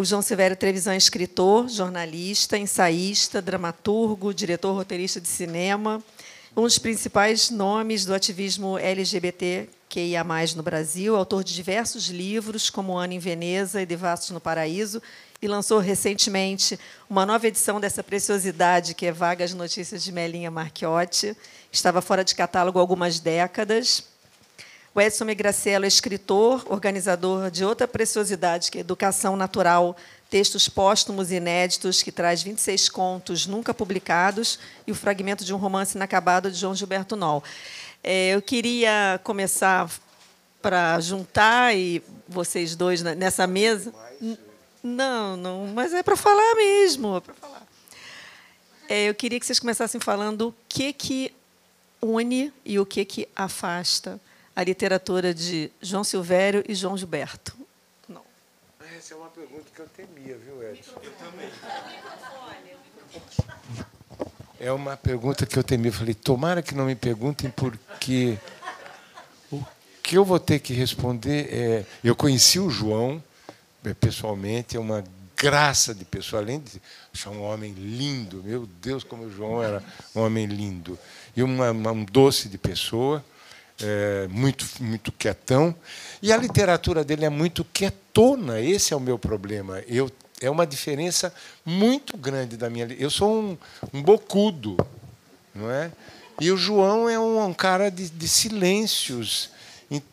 [0.00, 6.02] O João Silvério Trevisan é escritor, jornalista, ensaísta, dramaturgo, diretor roteirista de cinema,
[6.56, 10.24] um dos principais nomes do ativismo LGBTQIA+,
[10.56, 15.02] no Brasil, autor de diversos livros, como Ana em Veneza e Devastos no Paraíso,
[15.42, 21.36] e lançou recentemente uma nova edição dessa preciosidade, que é Vagas Notícias de Melinha Marchiotti.
[21.70, 24.09] Estava fora de catálogo há algumas décadas.
[24.92, 29.96] O Edson Megracielo é escritor, organizador de outra preciosidade, que é Educação Natural,
[30.28, 35.56] textos póstumos e inéditos, que traz 26 contos nunca publicados e o fragmento de um
[35.58, 37.44] romance inacabado de João Gilberto Noll.
[38.02, 39.88] É, eu queria começar
[40.60, 43.94] para juntar e vocês dois nessa mesa.
[44.82, 47.62] Não, não, mas é para falar mesmo, é para falar.
[48.88, 51.32] É, eu queria que vocês começassem falando o que que
[52.02, 54.20] une e o que que afasta
[54.60, 57.56] a literatura de João Silvério e João Gilberto.
[58.06, 58.20] Não.
[58.94, 61.00] Essa é uma pergunta que eu temia, viu, Edson?
[61.02, 61.50] Eu também.
[64.60, 65.88] É uma pergunta que eu temia.
[65.88, 68.36] Eu falei, tomara que não me perguntem, porque
[69.50, 69.64] o
[70.02, 71.86] que eu vou ter que responder é.
[72.04, 73.24] Eu conheci o João
[73.82, 75.02] é, pessoalmente, é uma
[75.34, 76.82] graça de pessoa, além de
[77.14, 79.82] ser um homem lindo, meu Deus, como o João era
[80.14, 80.98] um homem lindo,
[81.34, 83.24] e uma, uma, um doce de pessoa,
[83.82, 85.74] é, muito, muito quietão,
[86.22, 89.82] e a literatura dele é muito quietona, esse é o meu problema.
[89.86, 91.32] Eu, é uma diferença
[91.64, 92.86] muito grande da minha.
[92.98, 93.58] Eu sou um,
[93.92, 94.76] um bocudo,
[95.54, 95.90] não é?
[96.40, 99.50] E o João é um, um cara de, de silêncios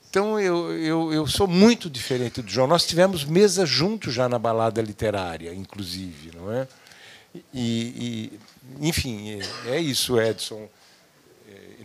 [0.10, 2.66] então eu, eu, eu sou muito diferente do João.
[2.66, 6.68] Nós tivemos mesa juntos já na balada literária, inclusive, não é?
[7.54, 8.32] E,
[8.82, 10.68] e enfim, é, é isso, Edson.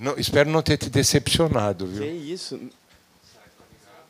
[0.02, 2.02] É, não, espero não ter te decepcionado, viu?
[2.02, 2.58] Que isso?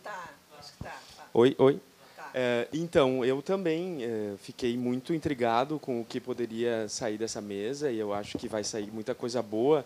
[0.02, 0.90] Tá, acho que tá.
[0.90, 1.28] tá.
[1.34, 1.80] Oi, oi.
[2.16, 2.30] Tá.
[2.32, 7.90] É, então, eu também é, fiquei muito intrigado com o que poderia sair dessa mesa
[7.90, 9.84] e eu acho que vai sair muita coisa boa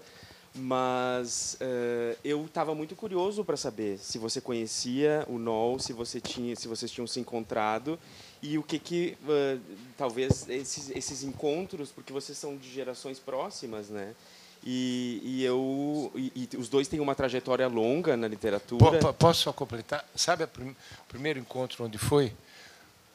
[0.59, 6.19] mas uh, eu estava muito curioso para saber se você conhecia o Nol, se você
[6.19, 7.99] tinha, se vocês tinham se encontrado
[8.43, 9.61] e o que que uh,
[9.99, 14.15] talvez esses, esses encontros, porque vocês são de gerações próximas, né?
[14.69, 18.99] E, e eu e, e, os dois têm uma trajetória longa na literatura.
[18.99, 20.05] P posso só completar?
[20.17, 20.75] Sabe o prim
[21.07, 22.33] primeiro encontro onde foi?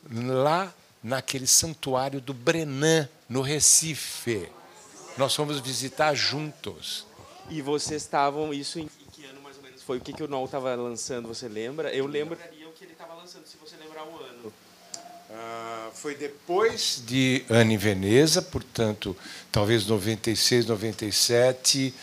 [0.09, 0.73] Lá
[1.03, 4.49] naquele santuário do Brenan, no Recife.
[5.17, 7.05] Nós fomos visitar juntos.
[7.49, 9.97] E vocês estavam, isso em que ano mais ou menos foi?
[9.97, 11.93] O que, que o Noel estava lançando, você lembra?
[11.93, 14.53] Eu lembro o que ele estava lançando, se você lembrar o ano.
[15.33, 19.15] Ah, foi depois de Ana em Veneza, portanto,
[19.51, 21.93] talvez 96, 97,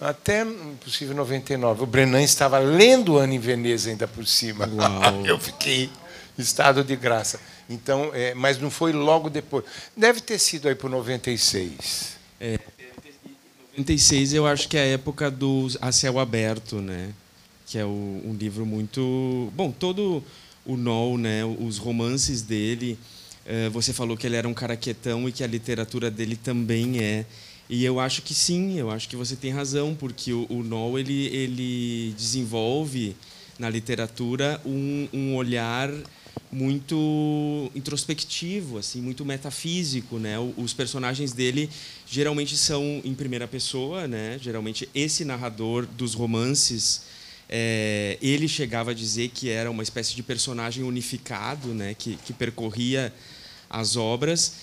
[0.00, 0.44] até
[0.82, 1.82] possível 99.
[1.82, 4.68] O Brenan estava lendo Ana em Veneza ainda por cima.
[5.26, 5.90] Eu fiquei
[6.38, 7.40] estado de graça.
[7.68, 9.64] Então, é, mas não foi logo depois.
[9.96, 12.16] Deve ter sido aí por 96.
[12.40, 12.58] É,
[13.76, 17.12] 96 eu acho que é a época do A Céu Aberto, né?
[17.66, 19.52] Que é o, um livro muito...
[19.54, 20.22] Bom, todo
[20.68, 21.44] o Noll, né?
[21.44, 22.96] os romances dele...
[23.48, 27.00] Uh, você falou que ele era um cara quietão e que a literatura dele também
[27.02, 27.24] é.
[27.68, 31.26] E eu acho que sim, eu acho que você tem razão, porque o, Noll ele,
[31.26, 33.14] ele desenvolve
[33.58, 35.90] na literatura um, um olhar
[36.50, 40.36] muito introspectivo, assim, muito metafísico, né?
[40.56, 41.68] Os personagens dele
[42.06, 44.38] geralmente são em primeira pessoa, né?
[44.40, 47.02] Geralmente esse narrador dos romances,
[47.48, 51.94] é, ele chegava a dizer que era uma espécie de personagem unificado, né?
[51.94, 53.12] Que, que percorria
[53.70, 54.54] as obras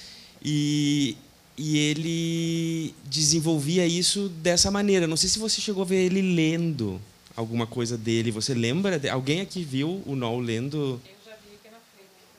[0.43, 1.17] e
[1.57, 5.07] e ele desenvolvia isso dessa maneira.
[5.07, 6.99] Não sei se você chegou a ver ele lendo
[7.35, 8.31] alguma coisa dele.
[8.31, 8.99] Você lembra?
[9.11, 11.01] Alguém aqui viu o Noel lendo?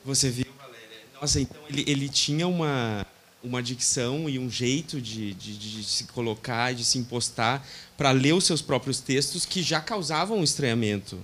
[0.05, 0.99] Você viu, Valéria?
[1.21, 3.07] Nossa, então ele, ele tinha uma,
[3.43, 7.65] uma dicção e um jeito de, de, de se colocar, de se impostar
[7.97, 11.19] para ler os seus próprios textos que já causavam estranhamento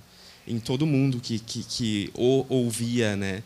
[0.47, 3.43] em todo mundo que, que, que ouvia, né?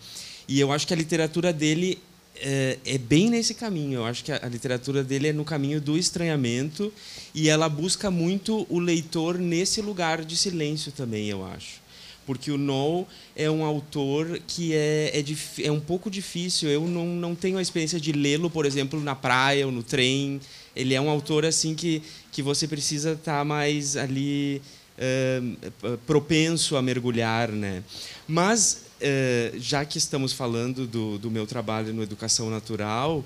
[0.48, 2.00] E eu acho que a literatura dele
[2.36, 4.00] é, é, bem nesse caminho.
[4.00, 6.94] Eu acho que a, a, literatura dele é no caminho do estranhamento
[7.34, 11.87] e ela busca muito o leitor nesse lugar de silêncio também, eu acho
[12.28, 16.70] porque o Noel é um autor que é, é, é, um pouco difícil.
[16.70, 20.42] Eu não, não tenho a experiência de lê-lo, por exemplo, na praia ou no trem.
[20.76, 24.62] Ele é um autor assim que, que você precisa estar tá mais ali
[25.00, 27.50] uh, propenso a mergulhar.
[27.50, 27.82] Né?
[28.28, 33.24] Mas, uh, já que estamos falando do, do meu trabalho no Educação Natural,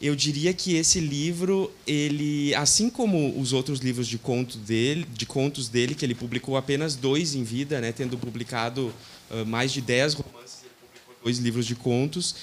[0.00, 5.24] eu diria que esse livro, ele, assim como os outros livros de, conto dele, de
[5.24, 8.92] contos dele, que ele publicou apenas dois em vida, né, tendo publicado
[9.30, 12.34] uh, mais de dez romances, ele publicou dois livros de contos,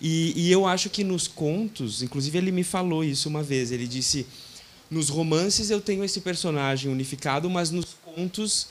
[0.00, 3.86] E, e, eu acho que nos contos, inclusive ele me falou isso uma vez, ele
[3.86, 4.26] disse:
[4.90, 8.68] nos romances eu tenho esse personagem unificado, mas nos contos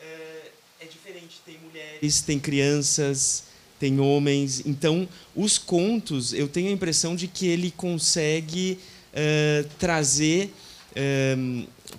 [0.00, 0.50] é,
[0.82, 1.40] é diferente.
[1.44, 3.42] Tem mulheres, tem crianças,
[3.78, 4.62] tem homens.
[4.66, 8.78] Então, os contos, eu tenho a impressão de que ele consegue
[9.12, 10.52] é, trazer
[10.94, 11.36] é,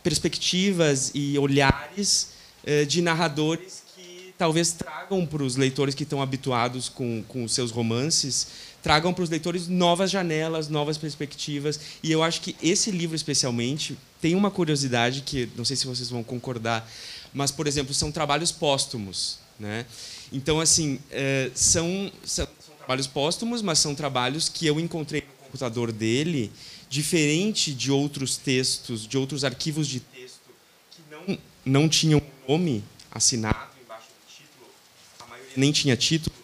[0.03, 2.29] perspectivas e olhares
[2.65, 7.53] é, de narradores que talvez tragam para os leitores que estão habituados com, com os
[7.53, 11.79] seus romances tragam para os leitores novas janelas, novas perspectivas.
[12.01, 16.09] E eu acho que esse livro, especialmente, tem uma curiosidade que não sei se vocês
[16.09, 16.89] vão concordar,
[17.33, 19.37] mas, por exemplo, são trabalhos póstumos.
[19.59, 19.85] Né?
[20.31, 25.45] Então, assim, é, são, são, são, trabalhos póstumos, mas são trabalhos que eu encontrei no
[25.45, 26.51] computador dele,
[26.89, 30.49] diferente de outros textos, de outros arquivos de texto
[30.91, 34.71] que não, não tinham nome assinado embaixo do título,
[35.19, 36.39] a maioria nem tinha título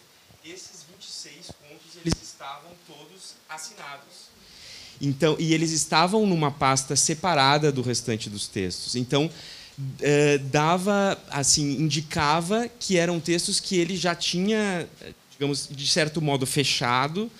[5.00, 8.96] Então, e eles estavam numa pasta separada do restante dos textos.
[8.96, 9.30] Então,
[10.00, 14.88] eh, dava, assim, indicava que eram textos que ele já tinha,
[15.32, 17.30] digamos, de certo modo fechado,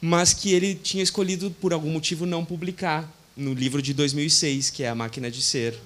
[0.00, 4.82] mas que ele tinha escolhido por algum motivo não publicar no livro de 2006, que
[4.82, 5.78] é A Máquina de Ser.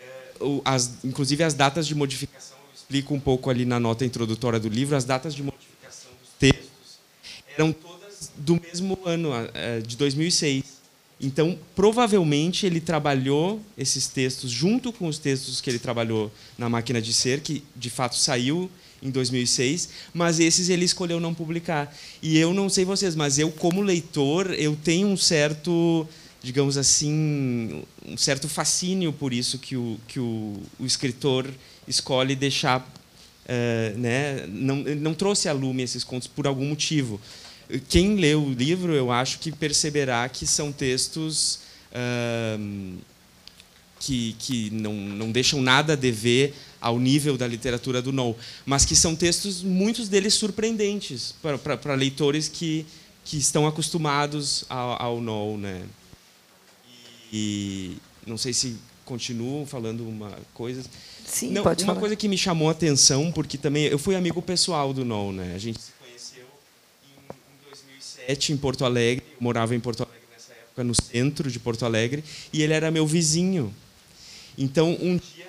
[0.00, 4.60] Eh, as, inclusive as datas de modificação, eu explico um pouco ali na nota introdutória
[4.60, 6.98] do livro, as datas de modificação dos textos
[7.56, 9.30] eram todas do mesmo ano,
[9.84, 10.81] de 2006.
[11.22, 17.00] Então, provavelmente, ele trabalhou esses textos junto com os textos que ele trabalhou na Máquina
[17.00, 18.68] de Ser, que de fato saiu
[19.00, 21.94] em 2006, mas esses ele escolheu não publicar.
[22.20, 26.08] E eu não sei vocês, mas eu, como leitor, eu tenho um certo,
[26.42, 31.48] digamos assim, um certo fascínio por isso que o, que o, o escritor
[31.86, 32.80] escolhe deixar.
[33.42, 34.46] Uh, né?
[34.46, 37.20] não, não trouxe a lume esses contos por algum motivo
[37.88, 41.60] quem lê o livro, eu acho que perceberá que são textos
[41.92, 42.98] uh,
[43.98, 48.34] que, que não, não deixam nada a dever ao nível da literatura do No,
[48.66, 51.34] mas que são textos, muitos deles surpreendentes
[51.82, 52.84] para leitores que,
[53.24, 55.56] que estão acostumados ao, ao No.
[55.56, 55.82] Né?
[57.32, 60.82] E não sei se continuo falando uma coisa.
[61.24, 62.00] Sim, não, pode uma falar.
[62.00, 65.52] coisa que me chamou a atenção, porque também eu fui amigo pessoal do No, né?
[65.54, 65.78] A gente
[68.26, 71.84] 2007 em Porto Alegre, eu morava em Porto Alegre nessa época, no centro de Porto
[71.84, 72.22] Alegre,
[72.52, 73.74] e ele era meu vizinho.
[74.56, 75.48] Então, um dia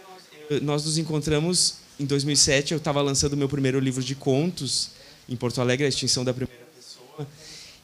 [0.49, 4.91] nós, nós nos encontramos em 2007, eu estava lançando meu primeiro livro de contos
[5.29, 7.27] em Porto Alegre, A Extinção da Primeira Pessoa.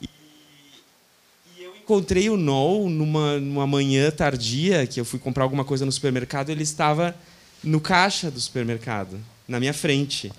[0.02, 0.10] E,
[1.58, 5.86] e eu encontrei o Noel numa, numa manhã tardia, que eu fui comprar alguma coisa
[5.86, 7.16] no supermercado, ele estava
[7.64, 10.32] no caixa do supermercado, na minha frente.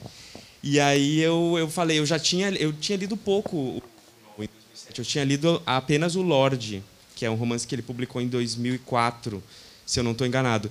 [0.62, 3.82] E aí eu, eu falei, eu já tinha, eu tinha lido pouco
[4.98, 6.82] eu tinha lido apenas o Lorde,
[7.14, 9.42] que é um romance que ele publicou em 2004,
[9.84, 10.70] se eu não estou enganado.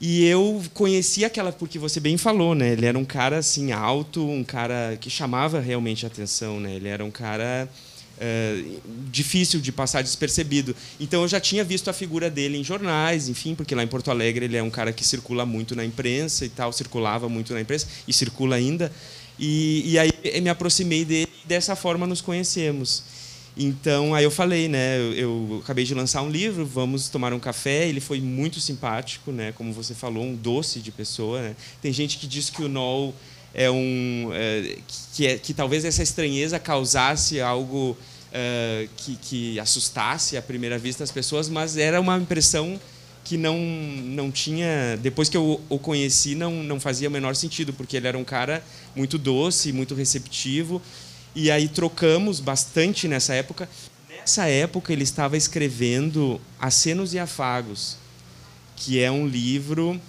[0.00, 2.72] E eu conheci aquela, porque você bem falou, né?
[2.72, 6.74] Ele era um cara assim alto, um cara que chamava realmente a atenção, né?
[6.74, 7.68] Ele era um cara
[8.20, 8.62] é,
[9.10, 10.74] difícil de passar despercebido.
[11.00, 14.10] Então eu já tinha visto a figura dele em jornais, enfim, porque lá em Porto
[14.10, 17.60] Alegre ele é um cara que circula muito na imprensa e tal, circulava muito na
[17.60, 18.92] imprensa e circula ainda.
[19.38, 23.02] E, e aí me aproximei dele e dessa forma nos conhecemos.
[23.60, 24.98] Então, aí eu falei, né?
[24.98, 27.88] Eu, eu, acabei de lançar um livro, vamos tomar um café.
[27.88, 29.50] Ele foi muito simpático, né?
[29.50, 31.42] Como você falou, um doce de pessoa.
[31.42, 31.56] Né?
[31.82, 33.12] Tem gente que diz que o Noel
[33.52, 34.76] é um é,
[35.12, 37.96] que, é, que talvez essa estranheza causasse algo
[38.32, 42.78] é, que, que assustasse à primeira vista as pessoas, mas era uma impressão
[43.24, 47.74] que não não tinha depois que eu o conheci não não fazia o menor sentido
[47.74, 48.64] porque ele era um cara
[48.96, 50.80] muito doce muito receptivo
[51.40, 53.68] e aí trocamos bastante nessa época.
[54.08, 57.96] Nessa época ele estava escrevendo Acenos e Afagos,
[58.74, 60.00] que é um livro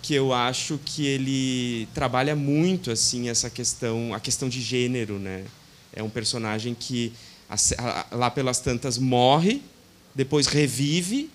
[0.00, 5.42] que eu acho que ele trabalha muito assim essa questão, a questão de gênero, né?
[5.92, 7.12] É um personagem que
[8.12, 9.60] lá pelas tantas morre,
[10.14, 11.28] depois revive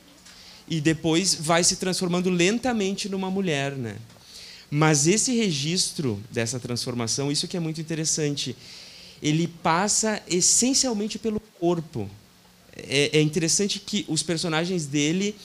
[0.65, 3.97] e depois vai se transformando lentamente numa mulher, né?
[4.69, 8.55] Mas esse registro dessa transformação, isso que é muito interessante,
[9.21, 12.09] ele passa essencialmente pelo corpo.
[12.75, 15.35] É, é, interessante que os personagens dele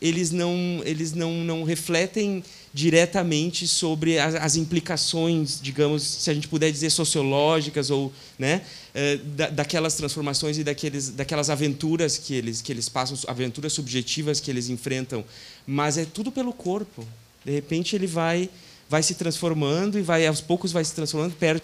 [0.00, 6.48] eles não eles não, não refletem diretamente sobre as, as implicações, digamos, se a gente
[6.48, 8.62] puder dizer sociológicas ou, né,
[8.94, 14.40] é, da, daquelas transformações e daqueles daquelas aventuras que eles que eles passam, aventuras subjetivas
[14.40, 15.24] que eles enfrentam,
[15.66, 17.06] mas é tudo pelo corpo.
[17.44, 18.48] De repente ele vai
[18.88, 21.62] vai se transformando e vai aos poucos vai se transformando, perde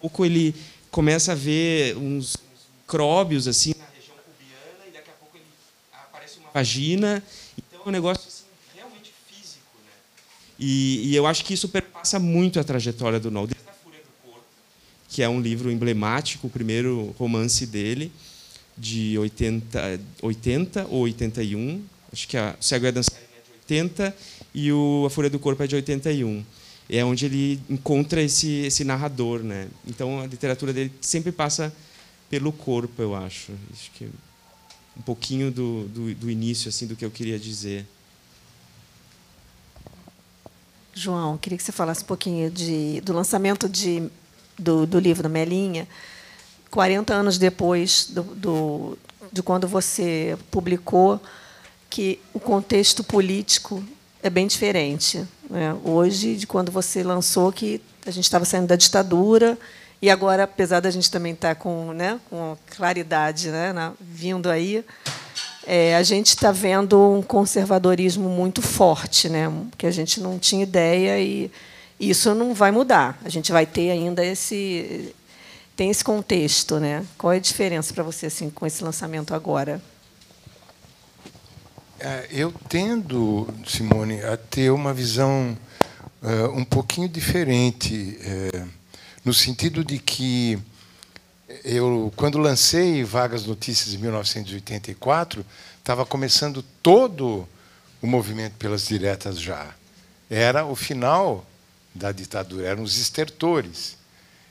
[0.00, 0.54] pouco ele
[0.90, 2.36] começa a ver uns
[2.86, 5.44] cróbios assim na região pubiana e daqui a pouco ele
[5.92, 7.22] aparece uma vagina.
[7.58, 9.92] Então é um negócio assim, realmente físico, né?
[10.58, 14.00] E, e, eu acho que isso perpassa muito a trajetória do Noll, desde a Fúria
[14.00, 14.46] do Corpo,
[15.08, 18.12] que é um livro emblemático, o primeiro romance dele
[18.78, 24.16] de 80, 80 ou 81, acho que a Cego é Dançarina é de 80
[24.54, 26.44] e o A Fúria do Corpo é de 81
[26.88, 29.68] é onde ele encontra esse, esse narrador, né?
[29.86, 31.74] Então a literatura dele sempre passa
[32.30, 33.52] pelo corpo, eu acho.
[33.72, 34.08] Acho que
[34.96, 37.86] um pouquinho do, do, do início assim do que eu queria dizer.
[40.94, 44.08] João, queria que você falasse um pouquinho de, do lançamento de,
[44.58, 45.86] do, do livro da Melinha,
[46.70, 48.98] 40 anos depois do, do,
[49.30, 51.20] de quando você publicou,
[51.90, 53.84] que o contexto político
[54.26, 55.24] é bem diferente.
[55.48, 55.74] Né?
[55.84, 59.58] Hoje, de quando você lançou, que a gente estava saindo da ditadura,
[60.00, 64.50] e agora, apesar da gente também estar tá com, né, com claridade né, na, vindo
[64.50, 64.84] aí,
[65.66, 70.62] é, a gente está vendo um conservadorismo muito forte, né, que a gente não tinha
[70.62, 71.50] ideia e
[71.98, 73.18] isso não vai mudar.
[73.24, 75.14] A gente vai ter ainda esse
[75.74, 77.04] tem esse contexto, né?
[77.18, 79.80] Qual é a diferença para você assim com esse lançamento agora?
[81.98, 85.56] É, eu tendo, Simone, a ter uma visão
[86.22, 88.68] uh, um pouquinho diferente, uh,
[89.24, 90.58] no sentido de que
[91.64, 95.44] eu, quando lancei Vagas Notícias em 1984,
[95.78, 97.48] estava começando todo
[98.02, 99.74] o movimento pelas diretas já.
[100.28, 101.46] Era o final
[101.94, 103.96] da ditadura, eram os estertores.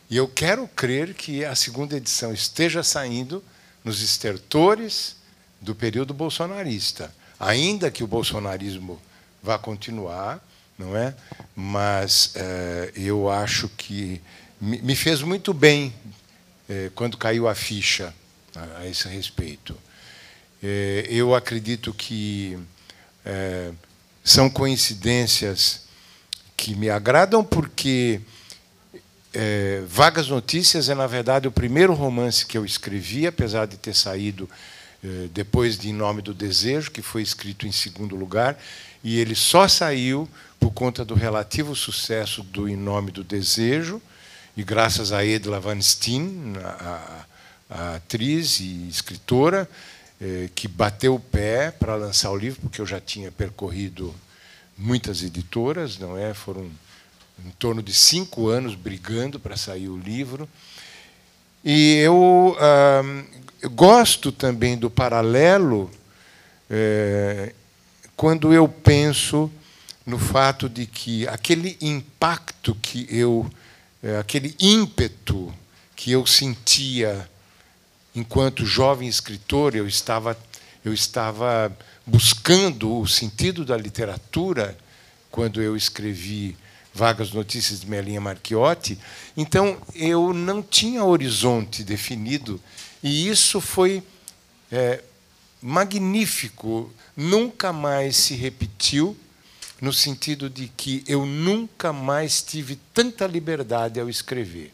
[0.10, 3.44] E eu quero crer que a segunda edição esteja saindo
[3.84, 5.16] nos estertores
[5.62, 9.00] do período bolsonarista ainda que o bolsonarismo
[9.42, 10.44] vá continuar,
[10.77, 11.13] não é?
[11.56, 14.22] Mas é, eu acho que
[14.60, 15.94] me fez muito bem
[16.68, 18.13] é, quando caiu a ficha
[18.56, 19.77] a, a esse respeito.
[20.63, 22.58] É, eu acredito que
[24.24, 25.82] são coincidências
[26.56, 28.22] que me agradam porque
[29.88, 34.48] Vagas Notícias é na verdade o primeiro romance que eu escrevi, apesar de ter saído
[35.33, 38.57] depois de Em Nome do Desejo, que foi escrito em segundo lugar,
[39.03, 40.27] e ele só saiu
[40.59, 44.01] por conta do relativo sucesso do Em Nome do Desejo,
[44.57, 47.25] e graças a Edla Van Steen, a,
[47.69, 49.69] a atriz e escritora,
[50.19, 54.15] eh, que bateu o pé para lançar o livro, porque eu já tinha percorrido
[54.77, 56.33] muitas editoras, não é?
[56.33, 56.71] Foram
[57.45, 60.47] em torno de cinco anos brigando para sair o livro.
[61.63, 63.01] E eu ah,
[63.69, 65.89] gosto também do paralelo
[66.69, 67.53] é,
[68.15, 69.51] quando eu penso
[70.05, 73.50] no fato de que aquele impacto que eu,
[74.03, 75.53] é, aquele ímpeto
[75.95, 77.29] que eu sentia
[78.15, 80.38] enquanto jovem escritor, eu estava,
[80.84, 84.77] eu estava buscando o sentido da literatura
[85.29, 86.55] quando eu escrevi
[86.93, 88.98] Vagas Notícias de Melinha Marchiotti.
[89.36, 92.62] Então, eu não tinha horizonte definido
[93.04, 94.04] e isso foi
[94.72, 95.04] é,
[95.62, 99.18] magnífico, nunca mais se repetiu,
[99.82, 104.74] no sentido de que eu nunca mais tive tanta liberdade ao escrever.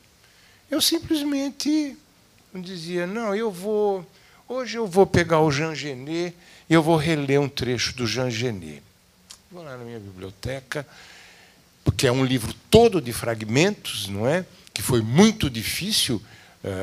[0.69, 1.97] Eu simplesmente
[2.53, 4.05] dizia: não, eu vou.
[4.47, 6.35] Hoje eu vou pegar o Jean Genet
[6.69, 8.83] e eu vou reler um trecho do Jean Genet.
[9.49, 10.85] Vou lá na minha biblioteca,
[11.83, 14.45] porque é um livro todo de fragmentos, não é?
[14.73, 16.21] Que foi muito difícil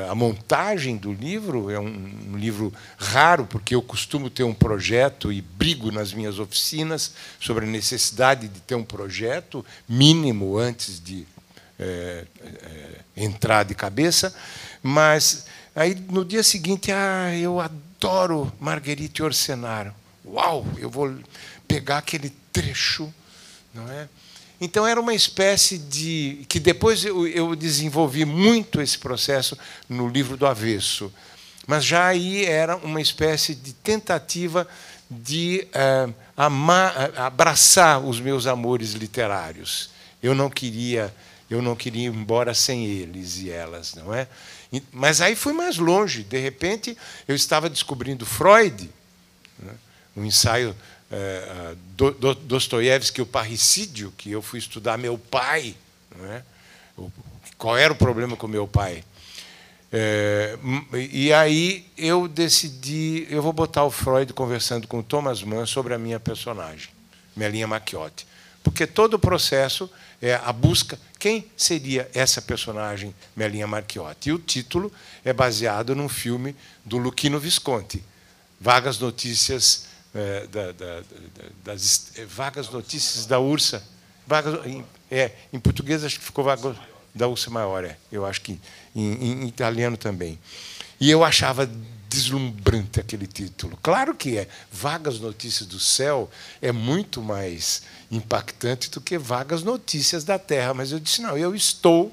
[0.09, 5.41] a montagem do livro é um, livro raro, porque eu costumo ter um projeto e
[5.41, 11.25] brigo nas minhas oficinas sobre a necessidade de ter um projeto mínimo antes de
[11.79, 14.35] é, é, entrar de cabeça.
[14.83, 19.93] Mas aí no dia seguinte, ah, eu adoro Marguerite Orsenaro.
[20.25, 21.15] Uau, eu vou
[21.67, 23.13] pegar aquele trecho,
[23.73, 24.09] não é?
[24.61, 30.35] Então era uma espécie de que depois eu, eu desenvolvi muito esse processo no livro
[30.35, 31.11] do avesso,
[31.65, 34.67] mas já aí era uma espécie de tentativa
[35.09, 39.89] de uh, amar, abraçar os meus amores literários.
[40.21, 41.13] Eu não queria,
[41.49, 44.27] eu não queria ir embora sem eles e elas, não é?
[44.91, 46.23] Mas aí fui mais longe.
[46.23, 46.97] De repente,
[47.27, 48.89] eu estava descobrindo Freud,
[49.57, 49.73] né?
[50.15, 50.75] um ensaio
[51.11, 55.75] é, do, do, Dostoiévski, o parricídio, que eu fui estudar meu pai.
[56.23, 56.41] É?
[57.57, 59.03] Qual era o problema com meu pai?
[59.91, 60.57] É,
[61.11, 65.93] e aí eu decidi, eu vou botar o Freud conversando com o Thomas Mann sobre
[65.93, 66.89] a minha personagem,
[67.35, 68.27] Melinha Macchiotti.
[68.63, 69.89] porque todo o processo
[70.21, 74.29] é a busca quem seria essa personagem Melinha Marchiotti.
[74.29, 74.91] E o título
[75.25, 78.01] é baseado num filme do Luquino Visconti,
[78.59, 81.03] Vagas Notícias é, da, da,
[81.63, 83.83] das é, Vagas Notícias da Ursa.
[84.25, 86.75] Vagas, em, é, em português acho que ficou Vagas
[87.13, 87.97] da Ursa Maior, é.
[88.11, 88.59] eu acho que
[88.95, 90.39] em, em italiano também.
[90.99, 91.69] E eu achava
[92.09, 93.77] deslumbrante aquele título.
[93.81, 94.47] Claro que é.
[94.71, 96.29] Vagas Notícias do Céu
[96.61, 100.73] é muito mais impactante do que Vagas Notícias da Terra.
[100.73, 102.11] Mas eu disse, não, eu estou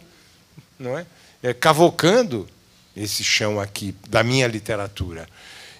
[0.78, 1.06] não é,
[1.42, 2.46] é cavocando
[2.94, 5.28] esse chão aqui da minha literatura.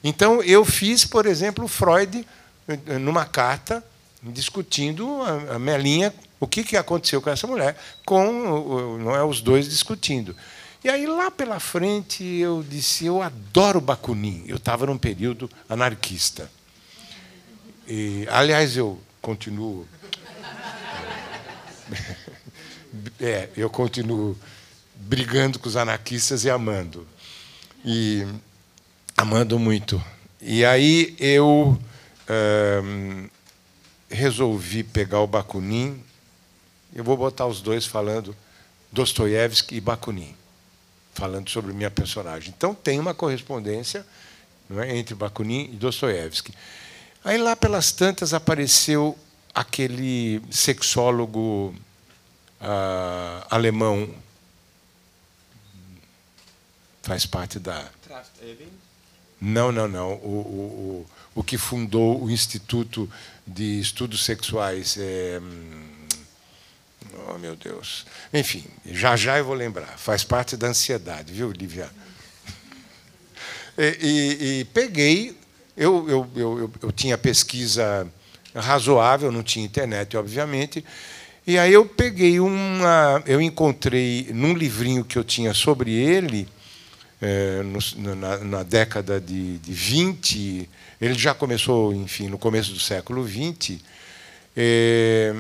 [0.09, 2.25] Então, eu fiz, por exemplo, Freud
[3.01, 3.85] numa carta
[4.23, 5.21] discutindo
[5.51, 10.37] a Melinha, o que, que aconteceu com essa mulher, com não é, os dois discutindo.
[10.85, 14.45] E aí, lá pela frente, eu disse: eu adoro Bakunin.
[14.47, 16.49] Eu estava num período anarquista.
[17.89, 19.89] E, aliás, eu continuo.
[23.21, 24.39] É, eu continuo
[24.95, 27.07] brigando com os anarquistas e amando.
[27.85, 28.27] E
[29.17, 30.03] amando muito.
[30.41, 31.79] E aí eu
[34.09, 36.03] resolvi pegar o Bakunin.
[36.95, 38.35] Eu vou botar os dois falando
[38.93, 40.35] Dostoiévski e Bakunin
[41.17, 42.53] falando sobre minha personagem.
[42.55, 44.07] Então tem uma correspondência
[44.71, 46.53] é, entre Bakunin e Dostoiévski.
[47.25, 49.19] Aí lá pelas tantas apareceu
[49.55, 51.75] aquele sexólogo
[52.61, 54.15] uh, alemão
[57.03, 57.89] faz parte da
[59.47, 63.09] não não não o, o, o, que fundou o Instituto
[63.47, 65.41] de Estudos Sexuais é,
[67.29, 68.07] Oh, meu Deus.
[68.33, 69.99] Enfim, já já eu vou lembrar.
[69.99, 71.91] Faz parte da ansiedade, viu, Lívia?
[73.79, 75.37] E, e, e peguei.
[75.77, 78.11] Eu, eu, eu, eu tinha pesquisa
[78.55, 80.83] razoável, não tinha internet, obviamente.
[81.47, 83.23] E aí eu peguei uma.
[83.27, 86.49] Eu encontrei num livrinho que eu tinha sobre ele,
[87.21, 90.69] é, no, na, na, década de, de 20,
[91.01, 93.81] ele já começou, enfim, no começo do século XX.
[94.57, 95.35] É,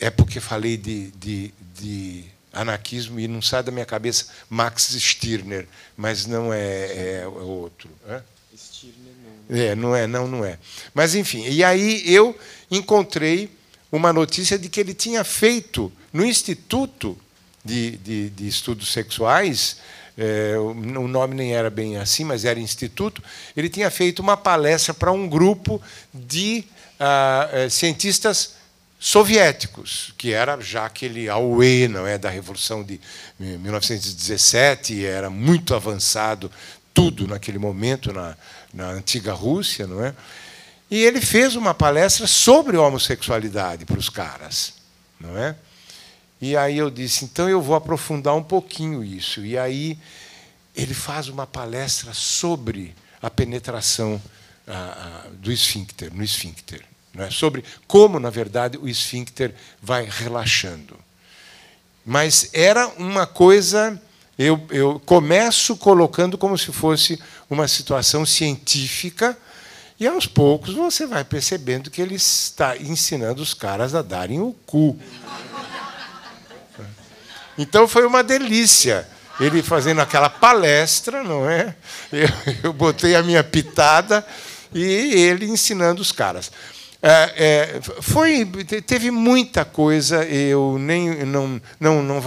[0.00, 5.66] é porque falei de, de, de anarquismo e não sai da minha cabeça Max Stirner,
[5.96, 7.90] mas não é, é, é outro.
[8.08, 8.22] É?
[8.56, 9.12] Stirner
[9.48, 9.56] não.
[9.56, 10.58] É, não é, não, não é.
[10.94, 12.38] Mas enfim, e aí eu
[12.70, 13.50] encontrei
[13.92, 17.16] uma notícia de que ele tinha feito no Instituto
[17.64, 19.78] de, de Estudos Sexuais,
[20.16, 23.22] é, o nome nem era bem assim, mas era Instituto,
[23.56, 26.64] ele tinha feito uma palestra para um grupo de
[26.98, 28.54] ah, eh, cientistas
[28.98, 33.00] soviéticos, que era já aquele auê não é, da Revolução de
[33.38, 36.50] 1917, era muito avançado
[36.94, 38.36] tudo naquele momento na,
[38.72, 40.14] na antiga Rússia, não é?
[40.90, 44.74] E ele fez uma palestra sobre homossexualidade para os caras,
[45.20, 45.56] não é?
[46.44, 49.42] E aí eu disse, então eu vou aprofundar um pouquinho isso.
[49.46, 49.98] E aí
[50.76, 54.20] ele faz uma palestra sobre a penetração
[54.68, 56.84] ah, do esfíncter, no esfíncter
[57.16, 57.30] é?
[57.30, 60.98] sobre como, na verdade, o esfíncter vai relaxando.
[62.04, 63.98] Mas era uma coisa.
[64.38, 69.34] Eu, eu começo colocando como se fosse uma situação científica,
[69.98, 74.52] e aos poucos você vai percebendo que ele está ensinando os caras a darem o
[74.66, 74.98] cu.
[77.56, 79.06] Então foi uma delícia
[79.40, 81.74] ele fazendo aquela palestra, não é?
[82.12, 82.28] Eu,
[82.64, 84.24] eu botei a minha pitada
[84.72, 86.50] e ele ensinando os caras.
[87.06, 88.46] É, é, foi
[88.86, 92.22] teve muita coisa eu nem não não não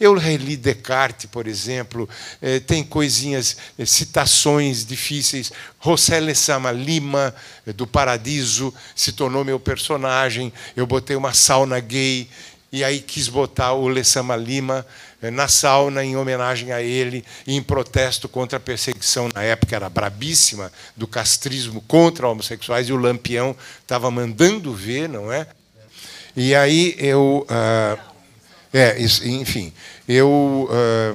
[0.00, 2.08] eu reli Descartes por exemplo
[2.42, 7.32] é, tem coisinhas é, citações difíceis José Lezama Lima
[7.76, 12.28] do Paradiso se tornou meu personagem eu botei uma sauna gay
[12.72, 14.86] e aí quis botar o Lessama Lima
[15.20, 19.88] eh, na sauna em homenagem a ele em protesto contra a perseguição na época era
[19.88, 25.46] brabíssima do castrismo contra homossexuais e o Lampião estava mandando ver, não é?
[26.36, 27.98] E aí eu, ah,
[28.72, 29.72] é, enfim,
[30.06, 31.14] eu ah,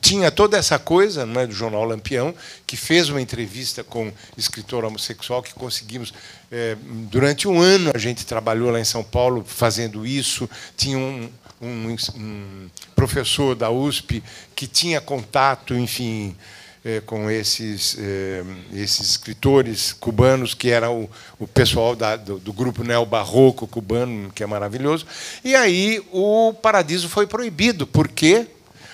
[0.00, 2.34] tinha toda essa coisa não é, do jornal Lampião,
[2.66, 6.14] que fez uma entrevista com um escritor homossexual, que conseguimos.
[6.50, 6.76] É,
[7.10, 10.48] durante um ano a gente trabalhou lá em São Paulo fazendo isso.
[10.76, 11.28] Tinha um,
[11.60, 14.22] um, um professor da USP
[14.54, 16.36] que tinha contato, enfim,
[16.84, 22.52] é, com esses, é, esses escritores cubanos, que era o, o pessoal da, do, do
[22.52, 25.06] grupo neo-barroco cubano, que é maravilhoso.
[25.44, 27.86] E aí o Paradiso foi proibido.
[27.86, 28.46] Por quê?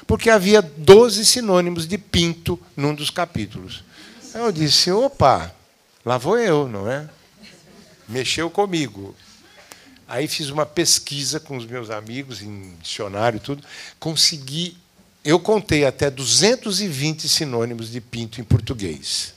[0.09, 3.85] Porque havia 12 sinônimos de pinto num dos capítulos.
[4.35, 5.55] Eu disse: opa,
[6.03, 7.07] lá vou eu, não é?
[8.09, 9.14] Mexeu comigo.
[10.09, 13.62] Aí fiz uma pesquisa com os meus amigos, em dicionário e tudo,
[14.01, 14.79] consegui.
[15.23, 19.35] Eu contei até 220 sinônimos de pinto em português.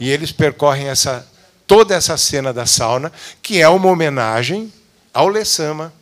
[0.00, 1.28] E eles percorrem essa,
[1.66, 4.72] toda essa cena da sauna, que é uma homenagem
[5.12, 5.92] ao Lessama,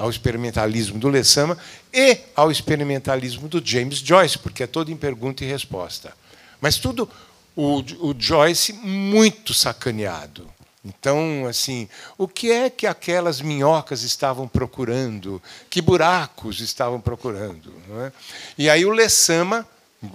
[0.00, 1.58] ao experimentalismo do Lessama
[1.92, 6.14] e ao experimentalismo do James Joyce, porque é todo em pergunta e resposta.
[6.58, 7.06] Mas tudo
[7.54, 10.48] o, o Joyce muito sacaneado.
[10.82, 11.86] Então, assim,
[12.16, 15.40] o que é que aquelas minhocas estavam procurando?
[15.68, 17.70] Que buracos estavam procurando?
[18.06, 18.12] É?
[18.56, 19.68] E aí o Lessama,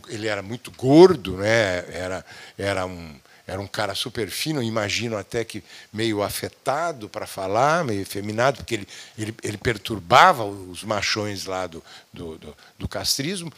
[0.10, 1.86] ele era muito gordo, né?
[1.94, 2.26] era,
[2.58, 3.14] era um
[3.48, 8.74] era um cara super fino, imagino até que meio afetado para falar, meio efeminado, porque
[8.74, 13.54] ele, ele, ele perturbava os machões lá do, do, do, do, castrismo.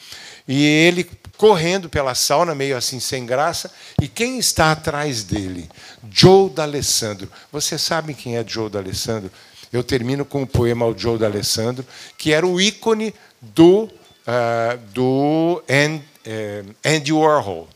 [0.45, 3.71] E ele correndo pela sauna, meio assim sem graça.
[4.01, 5.69] E quem está atrás dele?
[6.11, 7.31] Joe D'Alessandro.
[7.49, 9.31] Vocês sabem quem é Joe D'Alessandro?
[9.71, 11.85] Eu termino com o poema ao Joe D'Alessandro,
[12.17, 17.69] que era o ícone do, uh, do uh, Andy Warhol.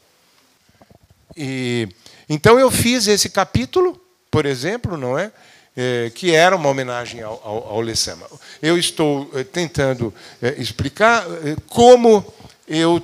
[1.43, 1.89] E
[2.29, 3.99] então eu fiz esse capítulo,
[4.29, 5.31] por exemplo, não é?
[5.75, 8.27] é que era uma homenagem ao, ao, ao Lessama.
[8.61, 12.23] Eu estou é, tentando é, explicar é, como
[12.67, 13.01] eu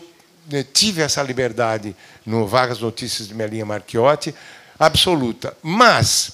[0.51, 4.35] é, tive essa liberdade no Vagas Notícias de Melinha Marchiotti,
[4.77, 5.57] absoluta.
[5.63, 6.33] Mas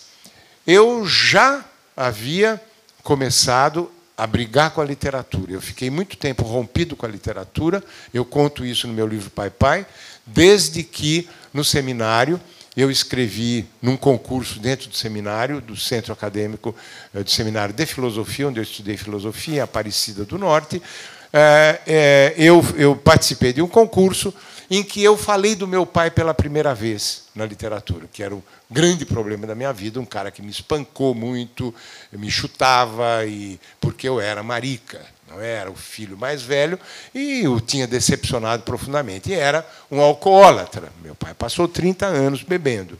[0.68, 1.63] eu já
[1.96, 2.62] havia
[3.02, 5.54] começado a brigar com a literatura.
[5.54, 7.82] Eu fiquei muito tempo rompido com a literatura,
[8.13, 9.86] eu conto isso no meu livro Pai Pai,
[10.26, 12.39] desde que no seminário
[12.76, 16.76] eu escrevi num concurso dentro do seminário, do Centro Acadêmico
[17.13, 20.82] eh, do Seminário de Filosofia, onde eu estudei filosofia, Aparecida do Norte.
[21.32, 24.34] Eh, eh, eu, eu participei de um concurso
[24.72, 28.44] em que eu falei do meu pai pela primeira vez na literatura, que era o
[28.70, 31.74] grande problema da minha vida, um cara que me espancou muito,
[32.12, 36.80] me chutava, e porque eu era marica não era o filho mais velho,
[37.13, 39.32] e o tinha decepcionado profundamente.
[39.32, 40.91] E era um alcoólatra.
[41.02, 43.00] Meu pai passou 30 anos bebendo.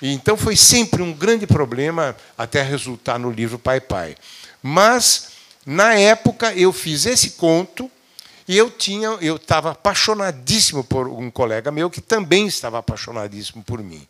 [0.00, 4.16] E, então foi sempre um grande problema até resultar no livro Pai Pai.
[4.62, 5.30] Mas,
[5.66, 7.90] na época, eu fiz esse conto
[8.46, 13.82] e eu tinha, eu estava apaixonadíssimo por um colega meu que também estava apaixonadíssimo por
[13.82, 14.06] mim.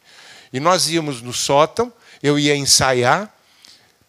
[0.53, 1.91] E nós íamos no sótão,
[2.23, 3.35] eu ia ensaiar,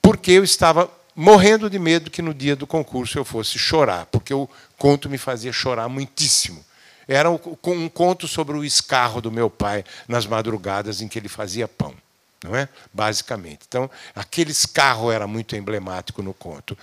[0.01, 4.33] porque eu estava morrendo de medo que no dia do concurso eu fosse chorar, porque
[4.33, 6.63] o conto me fazia chorar muitíssimo.
[7.07, 11.67] Era um conto sobre o escarro do meu pai nas madrugadas em que ele fazia
[11.67, 11.93] pão,
[12.41, 12.69] não é?
[12.93, 13.59] Basicamente.
[13.67, 16.77] Então, aquele escarro era muito emblemático no conto.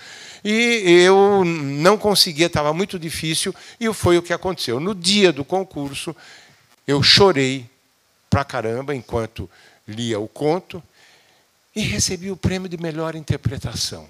[0.44, 4.78] E eu não conseguia, estava muito difícil, e foi o que aconteceu.
[4.78, 6.14] No dia do concurso,
[6.86, 7.64] eu chorei
[8.28, 9.48] pra caramba enquanto
[9.88, 10.82] lia o conto
[11.74, 14.06] e recebi o prêmio de melhor interpretação.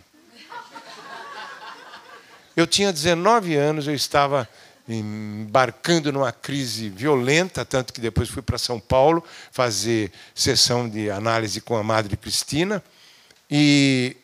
[2.57, 4.49] Eu tinha 19 anos, eu estava
[4.89, 11.61] embarcando numa crise violenta, tanto que depois fui para São Paulo fazer sessão de análise
[11.61, 12.83] com a Madre Cristina.
[13.51, 14.17] E,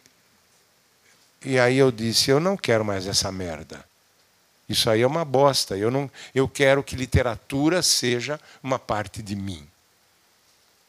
[1.45, 3.85] e aí eu disse: eu não quero mais essa merda.
[4.69, 5.77] Isso aí é uma bosta.
[5.77, 9.67] Eu, não, eu quero que literatura seja uma parte de mim.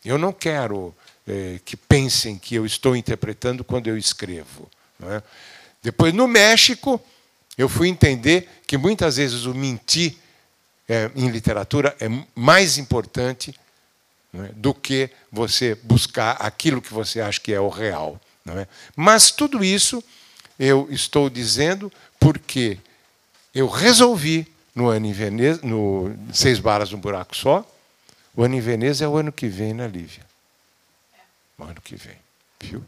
[0.03, 0.95] Eu não quero
[1.27, 4.69] é, que pensem que eu estou interpretando quando eu escrevo.
[5.03, 5.21] É?
[5.83, 6.99] Depois, no México,
[7.57, 10.15] eu fui entender que muitas vezes o mentir
[10.87, 13.53] é, em literatura é mais importante
[14.33, 18.21] é, do que você buscar aquilo que você acha que é o real.
[18.47, 18.67] É?
[18.95, 20.01] Mas tudo isso
[20.57, 22.77] eu estou dizendo porque
[23.53, 27.69] eu resolvi no ano em Veneza, no Seis Balas no Buraco Só,
[28.35, 30.25] o ano em Veneza é o ano que vem na Lívia.
[31.57, 32.15] O ano que vem.
[32.59, 32.85] Viu?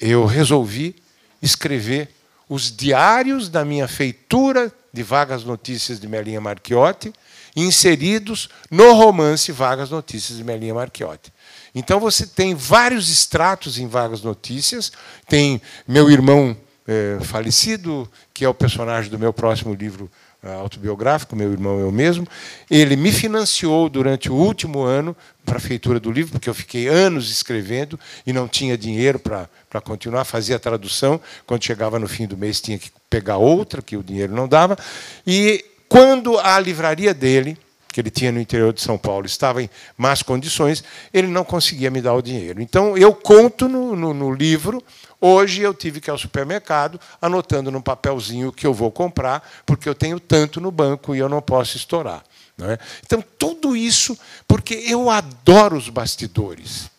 [0.00, 0.94] Eu resolvi
[1.42, 2.08] escrever
[2.50, 7.12] os diários da minha feitura de Vagas Notícias de Melinha Marchiotti,
[7.54, 11.32] inseridos no romance Vagas Notícias de Melinha Marchiotti.
[11.72, 14.90] Então você tem vários extratos em Vagas Notícias,
[15.28, 16.56] tem meu irmão
[16.88, 20.10] é, falecido, que é o personagem do meu próximo livro
[20.42, 22.26] autobiográfico, meu irmão eu mesmo.
[22.70, 26.88] Ele me financiou durante o último ano para a feitura do livro, porque eu fiquei
[26.88, 31.20] anos escrevendo e não tinha dinheiro para continuar, fazia tradução.
[31.46, 34.78] Quando chegava no fim do mês, tinha que pegar outra, que o dinheiro não dava.
[35.26, 37.58] E quando a livraria dele,
[37.92, 41.90] que ele tinha no interior de São Paulo, estava em más condições, ele não conseguia
[41.90, 42.62] me dar o dinheiro.
[42.62, 44.82] Então, eu conto no, no, no livro.
[45.20, 49.46] Hoje eu tive que ir ao supermercado, anotando num papelzinho o que eu vou comprar,
[49.66, 52.24] porque eu tenho tanto no banco e eu não posso estourar.
[52.56, 52.78] Não é?
[53.04, 56.90] Então, tudo isso, porque eu adoro os bastidores.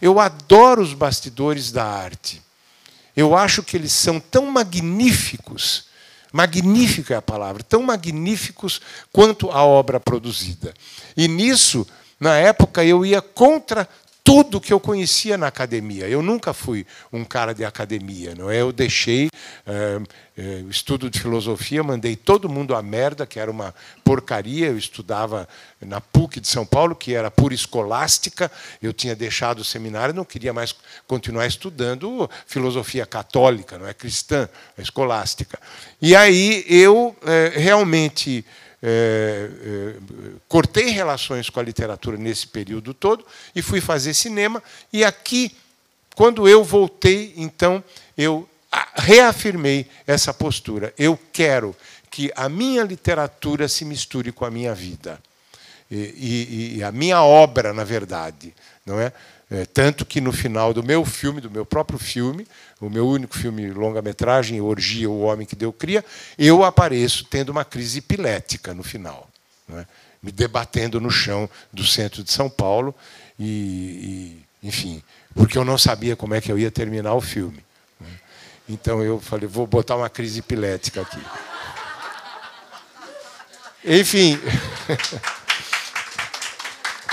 [0.00, 2.42] Eu adoro os bastidores da arte.
[3.14, 5.84] Eu acho que eles são tão magníficos,
[6.32, 8.80] magnífica é a palavra, tão magníficos
[9.12, 10.72] quanto a obra produzida.
[11.16, 11.86] E nisso,
[12.18, 13.88] na época, eu ia contra
[14.22, 16.08] tudo que eu conhecia na academia.
[16.08, 18.60] Eu nunca fui um cara de academia, não é?
[18.60, 19.28] Eu deixei
[19.66, 20.00] é,
[20.36, 24.68] é, estudo de filosofia, mandei todo mundo a merda, que era uma porcaria.
[24.68, 25.48] Eu estudava
[25.80, 28.50] na PUC de São Paulo, que era pura escolástica.
[28.82, 30.74] Eu tinha deixado o seminário, não queria mais
[31.06, 35.58] continuar estudando filosofia católica, não é cristã, é escolástica.
[36.00, 38.44] E aí eu é, realmente
[38.82, 39.94] é, é,
[40.48, 44.62] cortei relações com a literatura nesse período todo e fui fazer cinema.
[44.92, 45.54] E aqui,
[46.14, 47.84] quando eu voltei, então,
[48.16, 48.48] eu
[48.94, 50.94] reafirmei essa postura.
[50.98, 51.76] Eu quero
[52.10, 55.20] que a minha literatura se misture com a minha vida.
[55.90, 58.54] E, e, e a minha obra, na verdade.
[58.86, 59.12] Não é?
[59.50, 62.46] É, tanto que no final do meu filme, do meu próprio filme,
[62.80, 66.04] o meu único filme longa-metragem, Orgia, o Homem que Deu Cria,
[66.38, 69.28] eu apareço tendo uma crise epilética no final,
[69.74, 69.84] é?
[70.22, 72.94] me debatendo no chão do centro de São Paulo,
[73.36, 75.02] e, e, enfim,
[75.34, 77.64] porque eu não sabia como é que eu ia terminar o filme.
[78.00, 78.06] É?
[78.68, 81.20] Então eu falei, vou botar uma crise epilética aqui.
[83.84, 84.38] Enfim.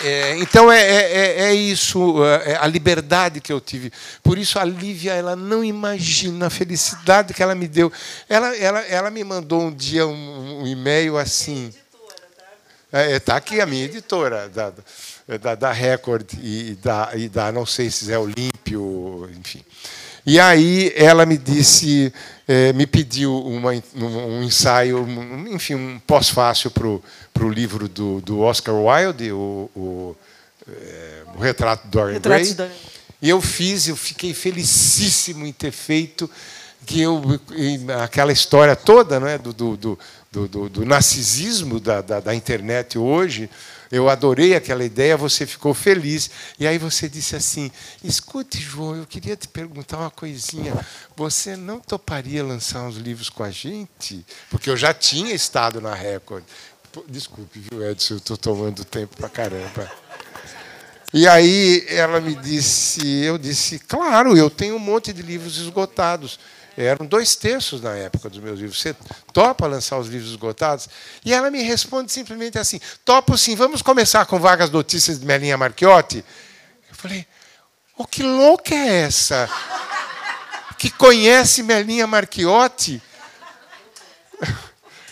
[0.04, 3.92] É, então é, é, é, é isso, é, é a liberdade que eu tive.
[4.22, 7.92] Por isso a Lívia, ela não imagina a felicidade que ela me deu.
[8.30, 11.74] Ela, ela, ela me mandou um dia um, um e-mail assim.
[12.92, 14.72] Está tá aqui a minha editora da,
[15.42, 19.64] da, da Record e da, e da não sei se é Olímpio, enfim.
[20.26, 22.14] E aí ela me disse,
[22.76, 25.08] me pediu uma, um ensaio,
[25.50, 27.02] enfim, um pós-fácil para o
[27.46, 30.16] livro do, do, Oscar Wilde, o, o,
[30.68, 32.56] é, o Retrato de Dorian Gray.
[33.22, 36.30] E eu fiz, eu fiquei felicíssimo em ter feito
[36.86, 37.22] que eu
[38.02, 40.00] aquela história toda, não é, do, do, do,
[40.32, 43.50] do, do narcisismo da, da, da internet hoje
[43.92, 46.30] eu adorei aquela ideia, você ficou feliz.
[46.60, 47.72] E aí você disse assim:
[48.04, 50.74] escute, João, eu queria te perguntar uma coisinha.
[51.16, 54.26] Você não toparia lançar uns livros com a gente?
[54.50, 56.44] Porque eu já tinha estado na Record.
[57.08, 59.92] Desculpe, viu, Edson, eu estou tomando tempo para caramba.
[61.14, 66.40] E aí ela me disse, eu disse, claro, eu tenho um monte de livros esgotados.
[66.78, 68.80] Eram dois terços na época dos meus livros.
[68.80, 68.96] Você
[69.34, 70.88] topa lançar os livros esgotados?
[71.26, 75.58] E ela me responde simplesmente assim: topo sim, vamos começar com Vagas Notícias de Melinha
[75.58, 76.24] Marchiotti?
[76.88, 77.26] Eu falei:
[77.98, 79.50] o que louca é essa?
[80.78, 83.02] Que conhece Melinha Marchiotti?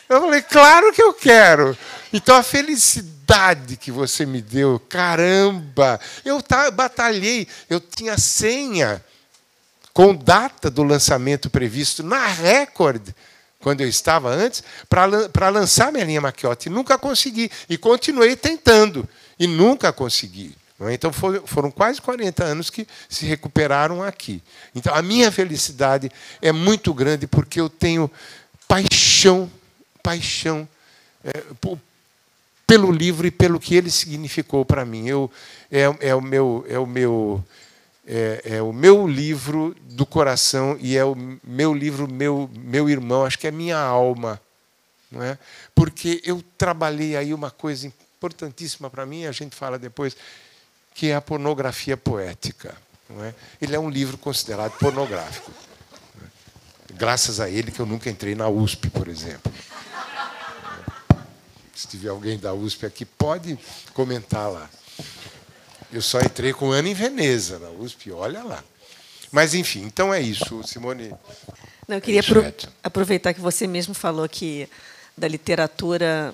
[0.08, 1.78] Eu falei: claro que eu quero.
[2.14, 6.00] Então a felicidade que você me deu, caramba!
[6.24, 9.04] Eu batalhei, eu tinha senha
[9.94, 13.10] com data do lançamento previsto na Record,
[13.60, 16.70] quando eu estava antes, para lançar minha linha Maquiote.
[16.70, 17.50] Nunca consegui.
[17.70, 19.08] E continuei tentando.
[19.40, 20.56] E nunca consegui.
[20.82, 20.94] É?
[20.94, 24.44] Então foram quase 40 anos que se recuperaram aqui.
[24.76, 28.12] Então a minha felicidade é muito grande porque eu tenho
[28.68, 29.50] paixão,
[30.06, 30.70] paixão
[31.24, 31.44] é,
[32.68, 35.08] pelo livro e pelo que ele significou para mim.
[35.08, 35.32] Eu,
[35.72, 37.44] é, é, o meu, é o meu
[38.08, 43.26] é, é, o meu livro do coração e é o meu livro, meu, meu irmão,
[43.26, 44.40] acho que é minha alma.
[45.12, 45.40] Não é?
[45.74, 50.16] Porque eu trabalhei aí uma coisa importantíssima para mim, a gente fala depois,
[50.94, 52.76] que é a pornografia poética.
[53.10, 53.34] Não é?
[53.60, 55.52] Ele é um livro considerado pornográfico.
[56.94, 59.52] Graças a ele que eu nunca entrei na USP, por exemplo.
[61.76, 63.60] Se tiver alguém da USP aqui, pode
[63.94, 64.70] comentar lá.
[65.92, 68.64] Eu só entrei com ano em Veneza, na USP, olha lá.
[69.32, 71.14] Mas, enfim, então é isso, Simone.
[71.88, 74.70] Não, eu queria é aproveitar que você mesmo falou que
[75.18, 76.34] da literatura,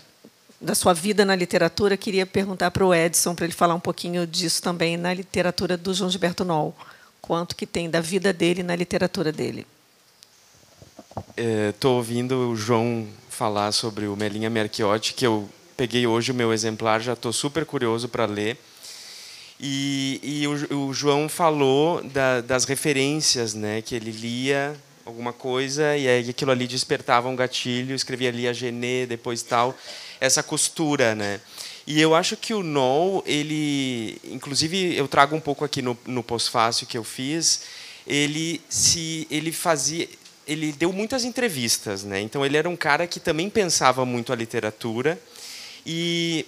[0.60, 4.28] da sua vida na literatura, queria perguntar para o Edson, para ele falar um pouquinho
[4.28, 6.76] disso também na literatura do João Gilberto Noll.
[7.20, 9.66] Quanto que tem da vida dele na literatura dele?
[11.36, 16.36] Estou é, ouvindo o João falar sobre o Melinha Merchiotti, que eu peguei hoje o
[16.36, 18.58] meu exemplar, já estou super curioso para ler.
[19.60, 24.74] E, e o, o, João falou da, das referências, né, que ele lia
[25.06, 29.78] alguma coisa e aí aquilo ali despertava um gatilho, escrevia ali a Genê, depois tal,
[30.20, 31.42] essa costura, né?
[31.86, 36.24] E eu acho que o Noll, ele, inclusive eu trago um pouco aqui no, no
[36.24, 37.64] pós-fácil que eu fiz,
[38.08, 40.08] ele se ele fazia
[40.52, 42.20] ele deu muitas entrevistas, né?
[42.20, 45.18] Então ele era um cara que também pensava muito a literatura
[45.86, 46.46] e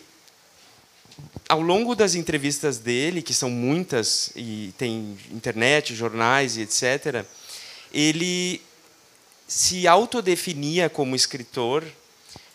[1.47, 7.25] ao longo das entrevistas dele, que são muitas e tem internet, jornais e etc,
[7.93, 8.61] ele
[9.47, 11.85] se autodefinia como escritor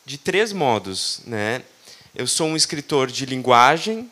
[0.04, 1.62] de três modos, né?
[2.14, 4.10] Eu sou um escritor de linguagem,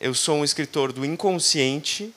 [0.00, 2.12] eu sou um escritor do inconsciente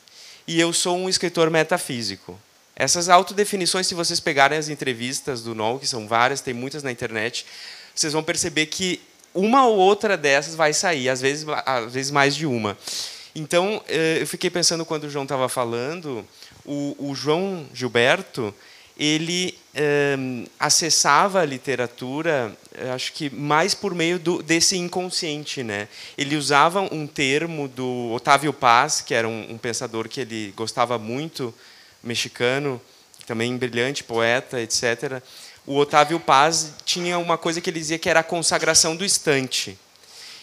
[0.46, 2.38] e eu sou um escritor metafísico.
[2.80, 6.92] Essas autodefinições, se vocês pegarem as entrevistas do Noll, que são várias, tem muitas na
[6.92, 7.44] internet,
[7.96, 9.02] vocês vão perceber que
[9.34, 12.78] uma ou outra dessas vai sair, às vezes, às vezes mais de uma.
[13.34, 16.24] Então, eh, eu fiquei pensando quando o João estava falando,
[16.64, 18.54] o, o João Gilberto,
[18.96, 19.58] ele
[20.18, 22.56] um, acessava a literatura,
[22.94, 25.88] acho que mais por meio do, desse inconsciente, né?
[26.18, 30.98] Ele usava um termo do Otávio Paz, que era um, um pensador que ele gostava
[30.98, 31.54] muito,
[32.04, 32.82] mexicano,
[33.26, 35.22] também brilhante poeta, etc.
[35.66, 39.78] O Otávio Paz tinha uma coisa que ele dizia que era a consagração do estante.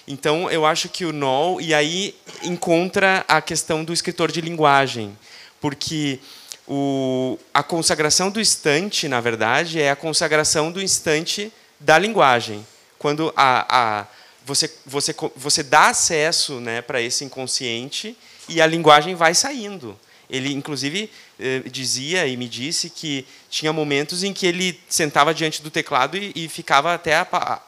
[0.07, 5.17] Então, eu acho que o Noll e aí encontra a questão do escritor de linguagem,
[5.61, 6.21] porque
[6.69, 12.67] o, a consagração do instante, na verdade, é a consagração do instante da linguagem.
[12.99, 14.07] Quando a, a,
[14.45, 19.99] você, você, você dá acesso né, para esse inconsciente e a linguagem vai saindo.
[20.29, 25.63] Ele, inclusive, eh, dizia e me disse que tinha momentos em que ele sentava diante
[25.63, 27.15] do teclado e, ficava até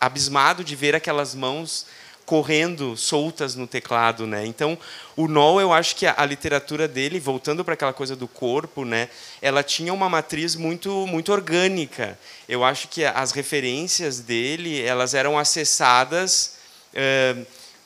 [0.00, 1.86] abismado de ver aquelas mãos
[2.26, 4.44] correndo soltas no teclado, né?
[4.44, 4.76] Então,
[5.14, 8.84] o Noll, eu acho que a, a literatura dele, voltando para aquela coisa do corpo,
[8.84, 9.08] né?
[9.40, 12.18] Ela tinha uma matriz muito muito orgânica.
[12.48, 16.56] Eu acho que as referências dele, elas eram acessadas,
[16.92, 17.36] eh,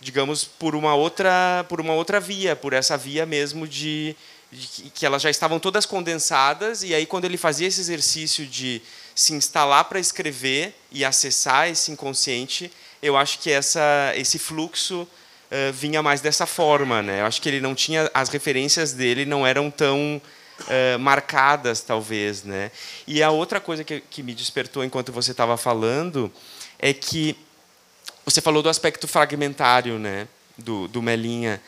[0.00, 4.16] digamos, por uma outra por uma outra via, por essa via mesmo de,
[4.52, 8.82] de que elas já estavam todas condensadas e aí quando ele fazia esse exercício de
[9.14, 12.70] se instalar para escrever e acessar esse inconsciente,
[13.02, 17.02] eu acho que essa, esse fluxo uh, vinha mais dessa forma.
[17.02, 17.20] Né?
[17.20, 20.20] Eu acho que ele não tinha as referências dele não eram tão
[20.60, 22.44] uh, marcadas, talvez.
[22.44, 22.70] Né?
[23.06, 26.32] E a outra coisa que, que me despertou enquanto você estava falando
[26.78, 27.36] é que
[28.24, 30.28] você falou do aspecto fragmentário né?
[30.56, 31.60] do, do Melinha.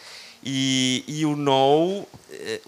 [0.44, 2.61] E, e o Noll eh,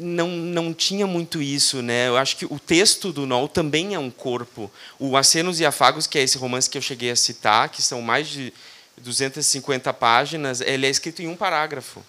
[0.00, 1.82] não, não tinha muito isso.
[1.82, 2.08] Né?
[2.08, 4.70] Eu acho que o texto do Noll também é um corpo.
[4.98, 8.00] O Acenos e Afagos, que é esse romance que eu cheguei a citar, que são
[8.00, 8.52] mais de
[8.98, 12.04] 250 páginas, ele é escrito em um parágrafo.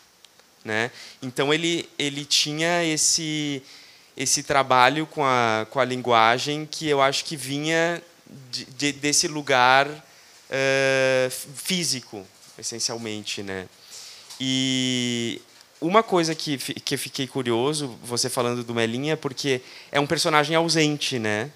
[0.64, 0.92] Né?
[1.22, 3.64] Então, ele, ele tinha esse,
[4.16, 8.02] esse trabalho com a, com a linguagem que eu acho que vinha
[8.52, 12.26] de, de, desse lugar uh, físico,
[12.58, 13.42] essencialmente.
[13.42, 13.68] Né?
[14.44, 15.40] E
[15.80, 21.20] uma coisa que, que fiquei curioso, você falando do Melinha, porque é um personagem ausente,
[21.20, 21.52] né?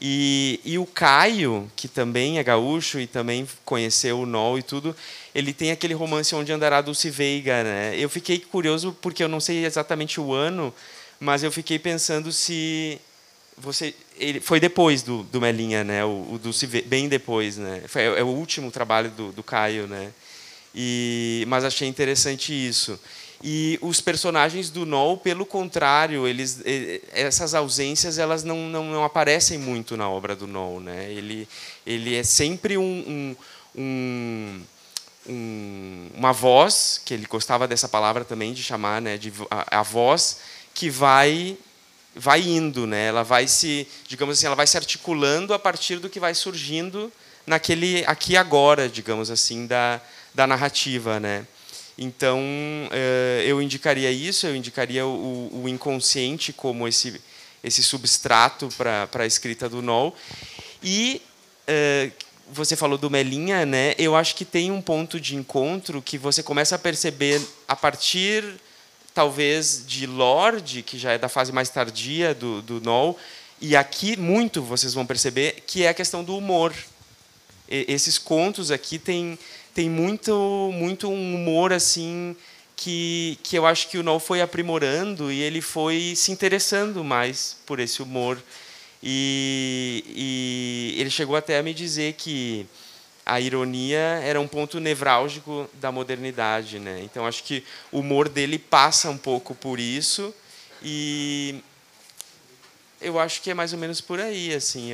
[0.00, 4.96] E, e o Caio, que também é gaúcho e também conheceu o Nol e tudo,
[5.32, 7.94] ele tem aquele romance Onde Andará Dulce Veiga, né?
[7.96, 10.74] Eu fiquei curioso porque eu não sei exatamente o ano,
[11.20, 13.00] mas eu fiquei pensando se
[13.56, 16.04] você ele foi depois do, do Melinha, né?
[16.04, 17.82] O, o Dulce bem depois, né?
[17.86, 20.10] Foi, é o último trabalho do, do Caio, né?
[20.78, 23.00] E, mas achei interessante isso.
[23.42, 26.60] E os personagens do Noll, pelo contrário, eles,
[27.12, 30.80] essas ausências elas não, não, não aparecem muito na obra do Noll.
[30.80, 31.10] Né?
[31.10, 31.48] Ele,
[31.86, 33.36] ele é sempre um,
[33.74, 34.62] um,
[35.28, 39.82] um, uma voz, que ele gostava dessa palavra também de chamar, né, de, a, a
[39.82, 40.40] voz
[40.74, 41.56] que vai
[42.18, 43.08] vai indo, né?
[43.08, 47.12] Ela vai se, digamos assim, ela vai se articulando a partir do que vai surgindo
[47.46, 50.00] naquele aqui agora, digamos assim, da,
[50.36, 51.46] da narrativa, né?
[51.96, 52.38] Então,
[52.92, 57.18] eh, eu indicaria isso, eu indicaria o, o inconsciente como esse,
[57.64, 60.14] esse substrato para a escrita do Noll.
[60.82, 61.22] E
[61.66, 62.10] eh,
[62.52, 63.94] você falou do Melinha, né?
[63.96, 68.44] eu acho que tem um ponto de encontro que você começa a perceber a partir,
[69.14, 72.78] talvez, de Lorde, que já é da fase mais tardia do, do
[73.58, 76.74] e aqui muito vocês vão perceber que é a questão do humor.
[77.68, 79.38] Esses contos aqui têm
[79.76, 82.34] tem muito, muito um humor assim
[82.74, 87.58] que, que eu acho que o Noel foi aprimorando e ele foi se interessando mais
[87.66, 88.42] por esse humor.
[89.02, 90.02] E,
[90.96, 92.66] e ele chegou até a me dizer que
[93.26, 97.02] a ironia era um ponto nevrálgico da modernidade, né?
[97.04, 97.62] Então acho que
[97.92, 100.34] o humor dele passa um pouco por isso
[100.82, 101.62] e
[102.98, 104.92] eu acho que é mais ou menos por aí, assim,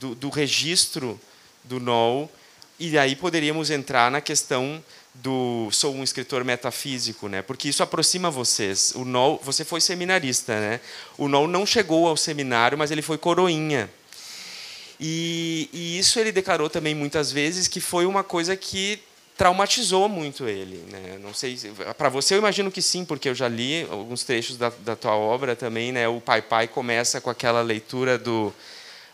[0.00, 1.20] do, do registro
[1.64, 2.30] do Noel
[2.88, 4.82] e aí poderíamos entrar na questão
[5.14, 7.42] do sou um escritor metafísico, né?
[7.42, 8.92] Porque isso aproxima vocês.
[8.96, 10.80] O Noll, você foi seminarista, né?
[11.18, 13.90] O Noll não chegou ao seminário, mas ele foi coroinha.
[14.98, 19.00] E, e, isso ele declarou também muitas vezes que foi uma coisa que
[19.36, 20.82] traumatizou muito ele.
[20.90, 21.18] Né?
[21.20, 21.58] Não sei,
[21.98, 25.16] para você eu imagino que sim, porque eu já li alguns trechos da, da tua
[25.16, 25.92] obra também.
[25.92, 26.08] Né?
[26.08, 28.52] O Pai Pai começa com aquela leitura do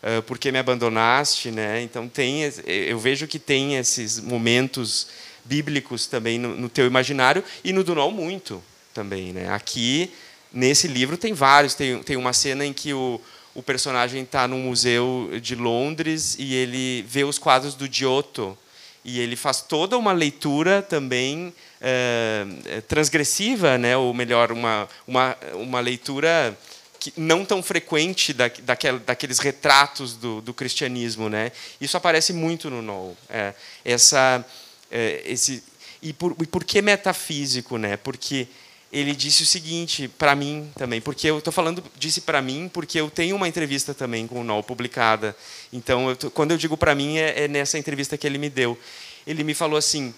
[0.02, 1.82] uh, Por que me abandonaste, né?
[1.82, 5.08] Então tem, eu vejo que tem esses momentos
[5.44, 9.50] bíblicos também no, no teu imaginário e no Dunol muito também, né?
[9.50, 10.10] Aqui
[10.52, 13.20] nesse livro tem vários, tem, tem uma cena em que o
[13.58, 18.56] o personagem está num museu de Londres e ele vê os quadros do Giotto
[19.04, 22.46] e ele faz toda uma leitura também é,
[22.86, 23.96] transgressiva, né?
[23.96, 26.56] ou melhor, uma, uma, uma leitura
[26.98, 31.28] que, não tão frequente da, daquel, daqueles retratos do, do cristianismo.
[31.28, 31.52] Né?
[31.80, 33.16] Isso aparece muito no Noel.
[33.28, 34.44] É, essa,
[34.90, 35.62] é, esse,
[36.02, 37.78] e, por, e por que metafísico?
[37.78, 37.96] Né?
[37.96, 38.48] Porque
[38.92, 42.98] ele disse o seguinte para mim também, porque eu estou falando disse para mim porque
[42.98, 45.36] eu tenho uma entrevista também com o Noel publicada.
[45.72, 48.48] Então, eu tô, quando eu digo para mim é, é, nessa entrevista que ele me
[48.48, 48.78] deu.
[49.26, 50.14] Ele me falou assim: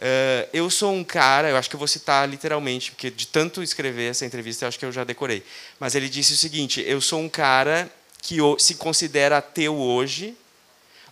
[0.00, 3.62] uh, eu sou um cara, eu acho que eu vou citar literalmente, porque de tanto
[3.62, 5.42] escrever essa entrevista eu acho que eu já decorei.
[5.78, 7.90] Mas ele disse o seguinte: eu sou um cara
[8.22, 10.36] que se considera ateu hoje,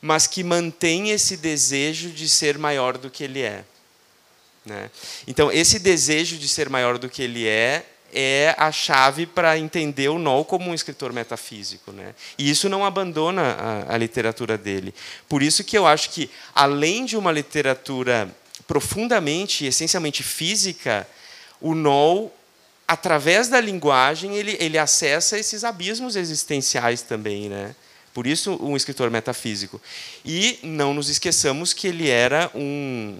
[0.00, 3.64] mas que mantém esse desejo de ser maior do que ele é.
[4.64, 4.90] Né?
[5.26, 10.08] Então, esse desejo de ser maior do que ele é é a chave para entender
[10.08, 12.14] o Noll como um escritor metafísico, né?
[12.38, 14.94] E isso não abandona a, a, literatura dele.
[15.28, 18.34] Por isso que eu acho que além de uma literatura
[18.68, 21.08] profundamente, essencialmente física,
[21.58, 22.32] o Noll,
[22.86, 27.74] através da linguagem, ele, ele acessa esses abismos existenciais também, né?
[28.12, 29.80] Por isso, um escritor metafísico.
[30.24, 33.18] E não nos esqueçamos que ele era um,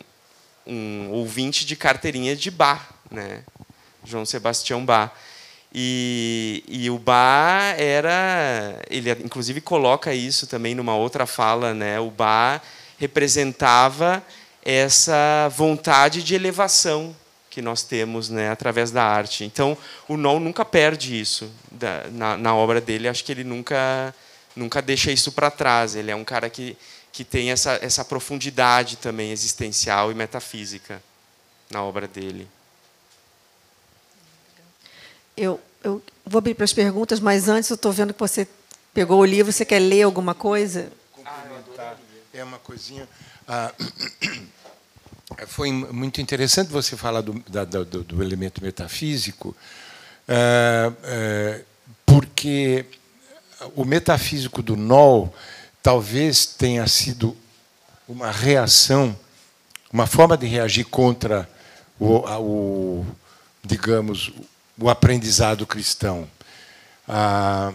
[0.67, 3.43] um ouvinte de carteirinha de Bach, né?
[4.05, 5.13] João Sebastião Bach.
[5.73, 11.99] E, e o Bach era, ele inclusive coloca isso também numa outra fala, né?
[12.01, 12.61] O Bach
[12.99, 14.23] representava
[14.71, 17.17] essa vontade de elevação
[17.49, 19.43] que nós temos, né, através da arte.
[19.43, 23.09] Então, o Noll nunca perde isso da, na, na obra dele.
[23.09, 24.15] Acho que ele nunca
[24.55, 25.97] nunca deixa isso para trás.
[25.97, 26.77] Ele é um cara que
[27.11, 31.03] que tem essa, essa profundidade também existencial e metafísica
[31.71, 32.47] na obra dele.
[35.37, 38.47] Eu, eu vou abrir para as perguntas, mas antes eu estou vendo que você
[38.93, 39.51] pegou o livro.
[39.51, 40.93] Você quer ler alguma coisa?
[41.13, 41.99] Complementar.
[42.33, 43.09] É uma coisinha.
[43.49, 43.73] Ah,
[45.47, 49.55] foi muito interessante você falar do, da, do, do elemento metafísico,
[50.29, 51.61] ah, ah,
[52.07, 52.87] porque
[53.75, 55.35] o metafísico do Noll
[55.83, 57.37] talvez tenha sido
[58.09, 59.19] uma reação,
[59.93, 61.49] uma forma de reagir contra
[61.99, 63.07] o, o
[63.63, 64.33] digamos,
[64.79, 66.29] o aprendizado cristão.
[67.07, 67.73] A,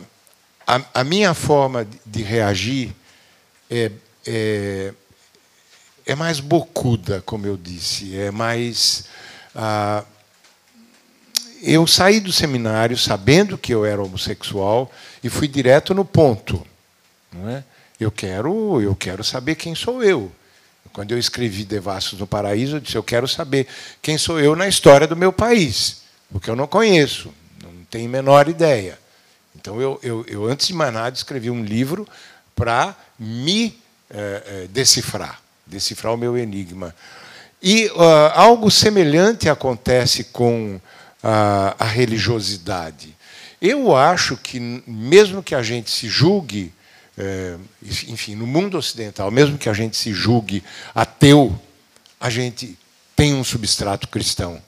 [0.66, 2.96] a, a, minha forma de reagir
[3.70, 3.92] é,
[4.26, 4.94] é,
[6.06, 9.06] é, mais bocuda, como eu disse, é mais.
[9.56, 10.04] Ah,
[11.62, 14.92] eu saí do seminário sabendo que eu era homossexual
[15.24, 16.66] e fui direto no ponto.
[17.32, 17.64] Não é?
[18.00, 20.32] Eu quero, eu quero saber quem sou eu.
[20.92, 23.68] Quando eu escrevi Devassos no Paraíso, eu disse: eu quero saber
[24.02, 27.34] quem sou eu na história do meu país, porque eu não conheço,
[27.64, 29.00] não tenho a menor ideia.
[29.56, 32.08] Então, eu, eu, eu antes de mais nada, escrevi um livro
[32.56, 33.80] para me
[34.10, 36.94] é, é, decifrar, decifrar o meu enigma.
[37.62, 40.80] E uh, algo semelhante acontece com
[41.22, 43.16] a, a religiosidade.
[43.62, 46.74] Eu acho que, mesmo que a gente se julgue
[47.18, 50.64] é, enfim, no mundo ocidental, mesmo que a gente se julgue
[50.96, 51.60] ateu,
[52.20, 52.78] a gente
[53.16, 54.62] tem um substrato cristão.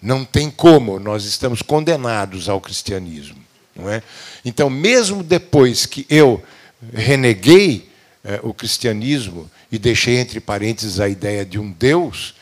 [0.00, 3.42] Não tem como, nós estamos condenados ao cristianismo.
[3.74, 4.02] Não é?
[4.44, 6.42] Então, mesmo depois que eu
[6.92, 7.90] reneguei
[8.26, 12.34] é, o cristianismo e deixei entre parênteses a ideia de um Deus,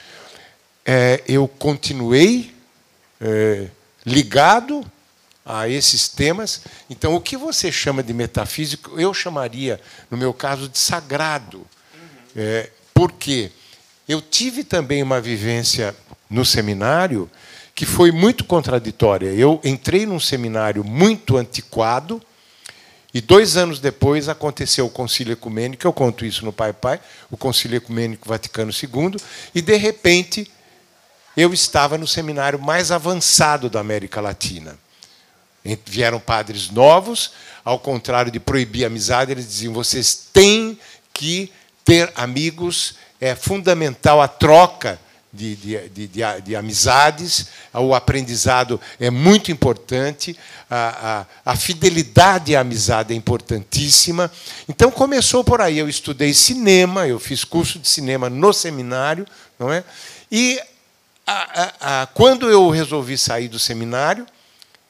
[0.85, 2.55] é, eu continuei
[3.21, 3.69] é,
[4.05, 4.85] ligado
[5.45, 6.63] a esses temas.
[6.89, 9.79] Então, o que você chama de metafísico, eu chamaria,
[10.11, 11.59] no meu caso, de sagrado.
[11.59, 12.09] Uhum.
[12.35, 13.51] É, porque
[14.09, 15.95] eu tive também uma vivência
[16.31, 17.31] no seminário
[17.75, 19.29] que foi muito contraditória.
[19.29, 22.23] Eu entrei num seminário muito antiquado.
[23.15, 27.01] E dois anos depois aconteceu o Concílio Ecumênico, eu conto isso no Pai Pai,
[27.31, 29.17] o Concílio Ecumênico Vaticano II,
[29.55, 30.51] e de repente
[31.37, 34.77] eu estava no seminário mais avançado da América Latina.
[35.87, 37.31] Vieram padres novos,
[37.65, 40.77] ao contrário de proibir a amizade, eles diziam: vocês têm
[41.13, 41.53] que
[41.85, 44.99] ter amigos, é fundamental a troca
[45.35, 50.37] de, de, de, de, de amizades, o aprendizado é muito importante,
[50.71, 54.31] a, a, a fidelidade à amizade é importantíssima.
[54.69, 55.79] Então começou por aí.
[55.79, 59.27] Eu estudei cinema, eu fiz curso de cinema no seminário,
[59.59, 59.85] não é?
[60.31, 60.61] E
[61.27, 64.27] a, quando eu resolvi sair do seminário,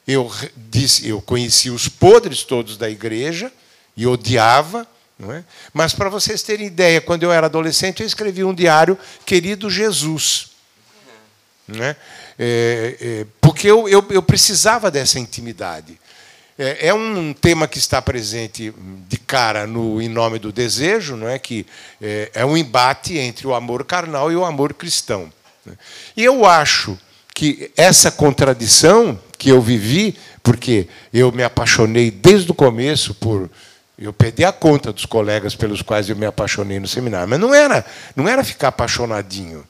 [0.06, 3.50] eu disse, eu conheci os podres todos da igreja
[3.96, 4.86] e odiava,
[5.18, 5.44] não é?
[5.72, 10.50] Mas para vocês terem ideia, quando eu era adolescente, eu escrevi um diário, querido Jesus.
[11.66, 11.96] Né?
[12.38, 15.98] É, é, porque eu, eu, eu, precisava dessa intimidade.
[16.58, 18.72] É, é, um tema que está presente
[19.08, 21.38] de cara no Em Nome do Desejo, não é?
[21.38, 21.66] que
[22.00, 25.32] é, é um embate entre o amor carnal e o amor cristão.
[25.64, 25.76] Né?
[26.16, 26.98] E eu acho
[27.34, 33.50] que essa contradição que eu vivi, porque eu me apaixonei desde o começo por
[33.98, 37.54] eu perdi a conta dos colegas pelos quais eu me apaixonei no seminário, mas não
[37.54, 37.84] era,
[38.16, 39.66] não era ficar apaixonadinho.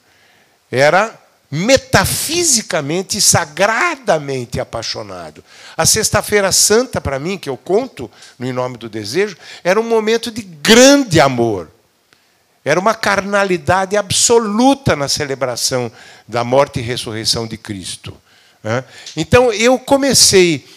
[0.71, 1.13] Era
[1.51, 5.43] metafisicamente sagradamente apaixonado.
[5.77, 9.83] A Sexta-feira Santa, para mim, que eu conto no Em Nome do Desejo, era um
[9.83, 11.69] momento de grande amor.
[12.63, 15.91] Era uma carnalidade absoluta na celebração
[16.27, 18.17] da morte e ressurreição de Cristo.
[19.15, 20.67] Então, eu comecei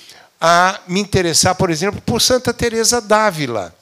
[0.40, 3.74] a me interessar, por exemplo, por Santa Teresa d'Ávila,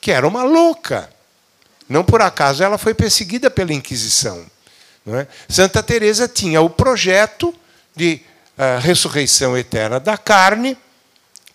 [0.00, 1.10] que era uma louca.
[1.88, 4.44] Não por acaso ela foi perseguida pela Inquisição.
[5.06, 5.26] É?
[5.48, 7.54] Santa Teresa tinha o projeto
[7.96, 8.20] de
[8.58, 10.76] uh, ressurreição eterna da carne,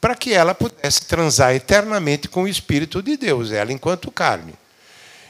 [0.02, 4.54] para que ela pudesse transar eternamente com o Espírito de Deus, ela enquanto carne.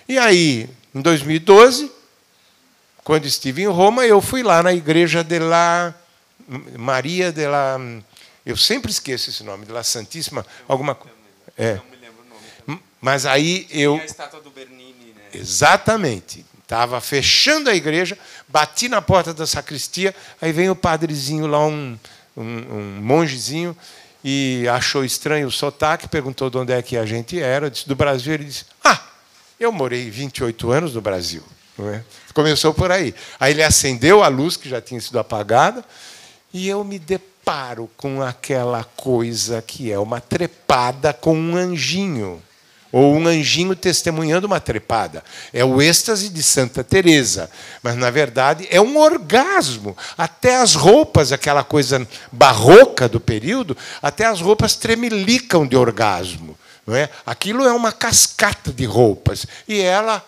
[0.08, 1.92] E aí, em 2012,
[3.04, 5.94] quando estive em Roma, eu fui lá na igreja de la
[6.78, 7.78] Maria de la
[8.46, 11.16] eu sempre esqueço esse nome, de La Santíssima, alguma coisa.
[11.58, 11.76] É.
[11.76, 12.82] Não me lembro o nome.
[13.00, 13.96] Mas aí eu.
[13.96, 15.22] a estátua do Bernini, né?
[15.34, 16.46] Exatamente.
[16.62, 18.18] Estava fechando a igreja,
[18.48, 21.98] bati na porta da sacristia, aí vem o padrezinho lá, um,
[22.36, 23.78] um, um mongezinho,
[24.24, 27.96] e achou estranho o sotaque, perguntou de onde é que a gente era, disse do
[27.96, 29.02] Brasil, ele disse: Ah,
[29.60, 31.44] eu morei 28 anos no Brasil.
[31.80, 32.02] É?
[32.34, 33.14] Começou por aí.
[33.40, 35.84] Aí ele acendeu a luz que já tinha sido apagada,
[36.54, 36.98] e eu me
[37.44, 42.42] deparo com aquela coisa que é uma trepada com um anjinho
[42.90, 45.24] ou um anjinho testemunhando uma trepada.
[45.52, 49.98] É o êxtase de Santa Teresa, mas na verdade é um orgasmo.
[50.18, 56.96] Até as roupas, aquela coisa barroca do período, até as roupas tremelicam de orgasmo, não
[56.96, 57.10] é?
[57.26, 60.24] Aquilo é uma cascata de roupas e ela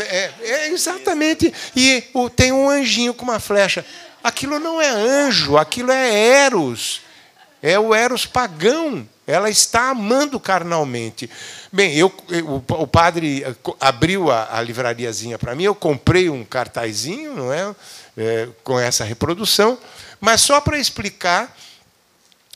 [0.00, 2.02] é, é exatamente e
[2.34, 3.84] tem um anjinho com uma flecha.
[4.26, 7.02] Aquilo não é anjo, aquilo é Eros.
[7.62, 11.28] É o Eros pagão ela está amando carnalmente.
[11.72, 16.44] Bem, eu, eu o padre eh, abriu a, a livrariazinha para mim, eu comprei um
[16.44, 17.74] cartazinho, não é?
[18.16, 19.76] é com essa reprodução,
[20.20, 21.54] mas só para explicar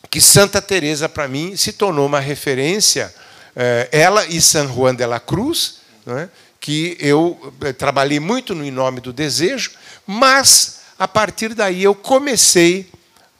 [0.08, 3.12] que Santa Teresa para mim se tornou uma referência,
[3.54, 6.28] é, ela e San Juan de la Cruz, é?
[6.60, 9.72] que eu eh, trabalhei muito no Em Nome do Desejo,
[10.06, 12.92] mas a partir daí eu comecei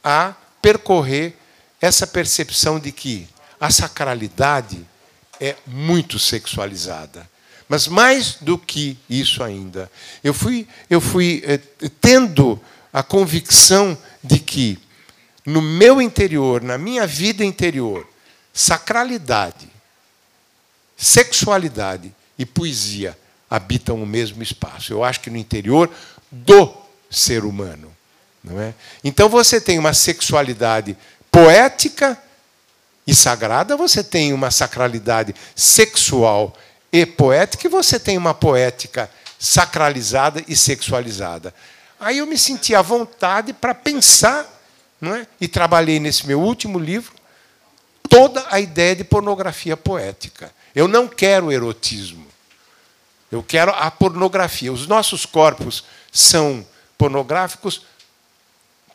[0.03, 1.37] a percorrer
[1.79, 3.29] essa percepção de que
[3.61, 4.83] a sacralidade
[5.39, 7.29] é muito sexualizada.
[7.69, 9.93] Mas mais do que isso ainda,
[10.25, 11.61] eu fui, eu fui eh,
[12.01, 12.59] tendo
[12.91, 14.79] a convicção de que
[15.45, 18.09] no meu interior, na minha vida interior,
[18.55, 19.69] sacralidade,
[20.97, 23.17] sexualidade e poesia
[23.51, 24.95] habitam o mesmo espaço.
[24.95, 25.91] Eu acho que no interior
[26.33, 26.80] do
[27.11, 27.95] ser humano.
[28.43, 28.73] Não é?
[29.05, 30.97] Então você tem uma sexualidade
[31.31, 32.19] poética
[33.07, 36.57] e sagrada, você tem uma sacralidade sexual
[36.93, 41.55] e poética, e você tem uma poética sacralizada e sexualizada.
[41.99, 44.47] Aí eu me senti à vontade para pensar,
[45.01, 45.27] não é?
[45.41, 47.13] e trabalhei nesse meu último livro
[48.09, 50.53] toda a ideia de pornografia poética.
[50.75, 52.27] Eu não quero erotismo.
[53.31, 54.73] Eu quero a pornografia.
[54.73, 56.67] Os nossos corpos são
[57.01, 57.87] pornográficos.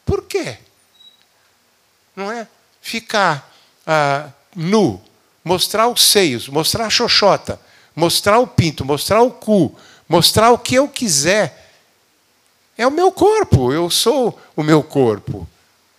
[0.05, 0.59] Por quê?
[2.15, 2.47] não é?
[2.81, 3.51] Ficar
[3.85, 5.01] ah, nu,
[5.43, 7.59] mostrar os seios, mostrar a xoxota,
[7.95, 9.75] mostrar o pinto, mostrar o cu,
[10.07, 11.63] mostrar o que eu quiser.
[12.77, 15.47] É o meu corpo, eu sou o meu corpo.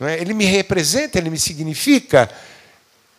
[0.00, 0.20] É?
[0.20, 2.30] Ele me representa, ele me significa.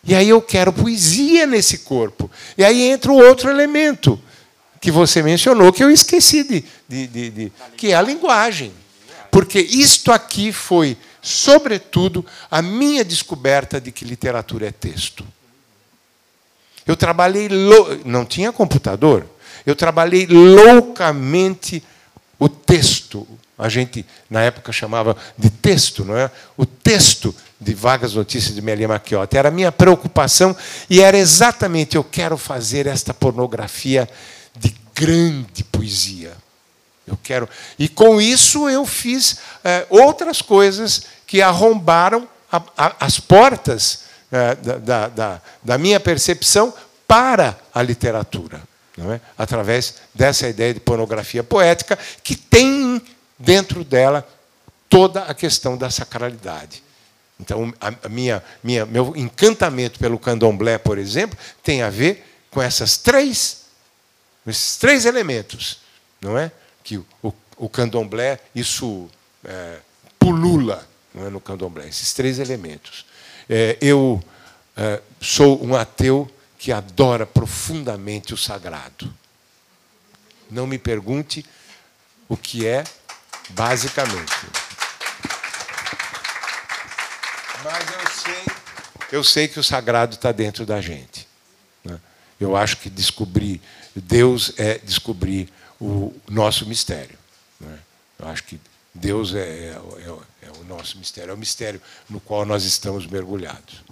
[0.04, 2.32] E aí eu quero poesia nesse corpo.
[2.58, 4.22] E aí entra o outro elemento
[4.80, 8.72] que você mencionou, que eu esqueci de, de, de, de que é a linguagem.
[9.32, 10.98] Porque isto aqui foi
[11.28, 15.26] sobretudo, a minha descoberta de que literatura é texto.
[16.86, 18.00] Eu trabalhei, lou...
[18.06, 19.26] não tinha computador,
[19.66, 21.84] eu trabalhei loucamente
[22.40, 26.32] o texto, a gente na época chamava de texto, não é?
[26.56, 29.38] O texto de Vagas Notícias de Melia Macchiota.
[29.38, 30.56] Era a minha preocupação
[30.90, 34.08] e era exatamente eu quero fazer esta pornografia
[34.98, 36.36] grande poesia.
[37.06, 37.48] Eu quero.
[37.78, 44.56] E com isso eu fiz é, outras coisas que arrombaram a, a, as portas é,
[44.56, 46.74] da, da, da minha percepção
[47.08, 48.62] para a literatura
[48.98, 49.20] é?
[49.38, 53.02] através dessa ideia de pornografia poética, que tem
[53.38, 54.28] dentro dela
[54.90, 56.84] toda a questão da sacralidade.
[57.40, 62.98] Então, a minha, minha, meu encantamento pelo candomblé, por exemplo, tem a ver com essas
[62.98, 63.67] três,
[64.48, 65.80] esses três elementos,
[66.22, 66.52] não é?
[66.84, 69.10] Que o, o candomblé isso
[69.44, 69.80] é,
[70.18, 71.88] pulula, não é no candomblé.
[71.88, 73.06] Esses três elementos.
[73.50, 74.22] É, eu
[74.76, 79.14] é, sou um ateu que adora profundamente o sagrado.
[80.50, 81.46] Não me pergunte
[82.28, 82.84] o que é,
[83.50, 84.34] basicamente.
[87.64, 88.46] Mas eu sei,
[89.12, 91.17] eu sei que o sagrado está dentro da gente.
[92.40, 93.62] Eu acho que descobrir
[94.02, 97.18] Deus é descobrir o nosso mistério.
[97.60, 97.80] Né?
[98.20, 98.60] Eu acho que
[98.94, 103.06] Deus é, é, é, é o nosso mistério, é o mistério no qual nós estamos
[103.06, 103.84] mergulhados.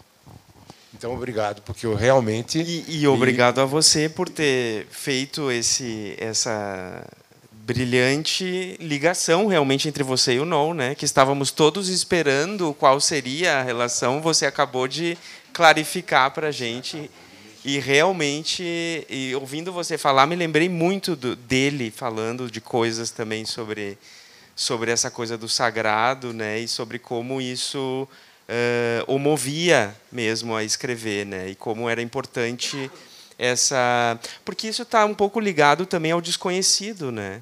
[0.93, 2.59] Então, obrigado, porque eu realmente.
[2.59, 3.61] E, e obrigado e...
[3.61, 7.05] a você por ter feito esse, essa
[7.51, 10.95] brilhante ligação realmente entre você e o NOL, né?
[10.95, 14.21] Que estávamos todos esperando qual seria a relação.
[14.21, 15.17] Você acabou de
[15.51, 17.11] clarificar para a gente.
[17.67, 18.63] E realmente,
[19.09, 23.97] e ouvindo você falar, me lembrei muito do, dele falando de coisas também sobre,
[24.55, 26.59] sobre essa coisa do sagrado, né?
[26.59, 28.07] E sobre como isso
[28.47, 31.49] uh, o movia mesmo a escrever, né?
[31.49, 32.91] E como era importante
[33.35, 37.41] essa, porque isso está um pouco ligado também ao desconhecido, né?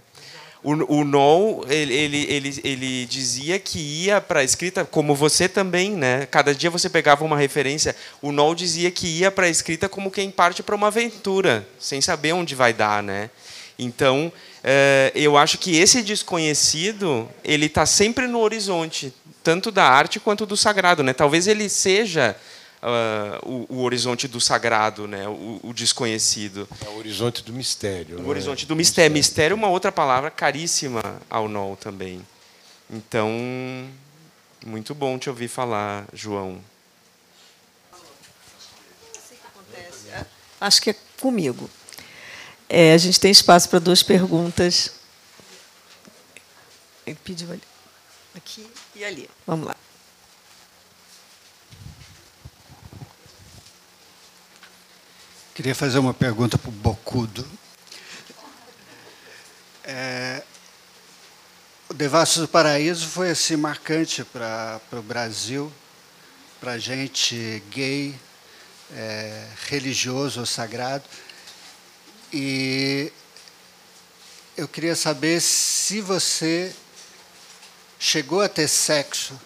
[0.64, 5.91] O, o ele, ele, ele, ele dizia que ia para a escrita, como você também,
[5.91, 6.26] né?
[6.28, 7.93] Cada dia você pegava uma referência.
[8.22, 11.99] O Noel dizia que ia para a escrita como quem parte para uma aventura, sem
[11.99, 13.30] saber onde vai dar, né?
[13.78, 14.32] Então,
[14.64, 20.45] eh, eu acho que esse desconhecido ele está sempre no horizonte, tanto da arte quanto
[20.45, 21.11] do sagrado, né?
[21.11, 22.38] Talvez ele seja
[22.84, 25.28] uh, o, o, horizonte do sagrado, né?
[25.28, 26.68] O, o, desconhecido.
[26.86, 28.18] É o horizonte do mistério.
[28.18, 28.30] O né?
[28.30, 29.14] horizonte do mistério.
[29.14, 32.22] Mistério é uma outra palavra caríssima ao NOL também.
[32.90, 33.30] Então,
[34.66, 36.62] muito bom te ouvir falar, João.
[40.60, 41.70] Acho que é comigo.
[42.70, 44.92] É, a gente tem espaço para duas perguntas.
[47.06, 47.62] Ele pediu ali.
[48.36, 48.66] Aqui
[48.96, 49.30] e ali.
[49.46, 49.76] Vamos lá.
[55.56, 57.47] Queria fazer uma pergunta para o Bocudo.
[59.84, 60.41] É,
[61.88, 65.72] o Devassos do Paraíso foi assim marcante para o Brasil,
[66.60, 68.20] para gente gay,
[68.95, 71.04] é, religioso ou sagrado.
[72.34, 73.14] E
[74.58, 76.74] eu queria saber se você
[77.99, 79.39] chegou a ter sexo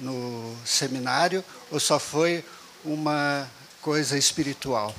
[0.00, 2.42] no seminário ou só foi
[2.82, 3.46] uma
[3.82, 4.94] coisa espiritual?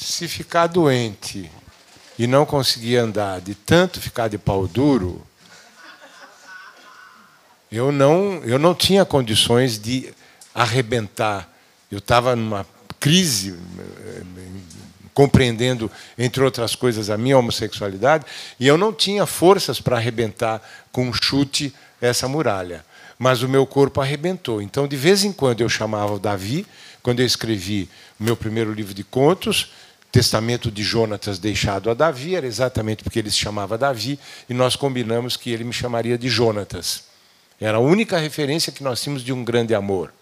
[0.00, 1.50] Se ficar doente
[2.18, 5.24] e não conseguir andar de tanto ficar de pau duro,
[7.70, 10.12] eu não, eu não tinha condições de
[10.54, 11.50] arrebentar
[11.90, 12.64] eu estava numa
[13.00, 13.58] crise,
[15.12, 18.24] compreendendo, entre outras coisas, a minha homossexualidade,
[18.60, 22.84] e eu não tinha forças para arrebentar com um chute essa muralha.
[23.18, 24.62] Mas o meu corpo arrebentou.
[24.62, 26.64] Então, de vez em quando, eu chamava o Davi,
[27.02, 27.88] quando eu escrevi
[28.18, 29.72] o meu primeiro livro de contos,
[30.12, 34.74] Testamento de Jonatas deixado a Davi, era exatamente porque ele se chamava Davi, e nós
[34.74, 37.04] combinamos que ele me chamaria de Jonatas.
[37.60, 40.12] Era a única referência que nós tínhamos de um grande amor.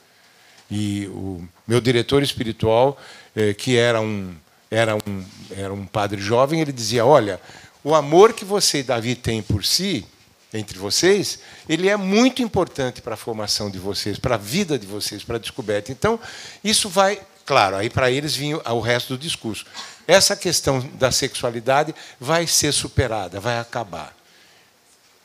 [0.71, 2.99] E o meu diretor espiritual,
[3.35, 4.35] eh, que era um,
[4.71, 5.25] era, um,
[5.57, 7.41] era um padre jovem, ele dizia: Olha,
[7.83, 10.05] o amor que você e Davi têm por si,
[10.53, 14.87] entre vocês, ele é muito importante para a formação de vocês, para a vida de
[14.87, 15.93] vocês, para a descoberta.
[15.93, 16.19] Então,
[16.65, 19.65] isso vai, claro, aí para eles vinha o resto do discurso.
[20.07, 24.15] Essa questão da sexualidade vai ser superada, vai acabar.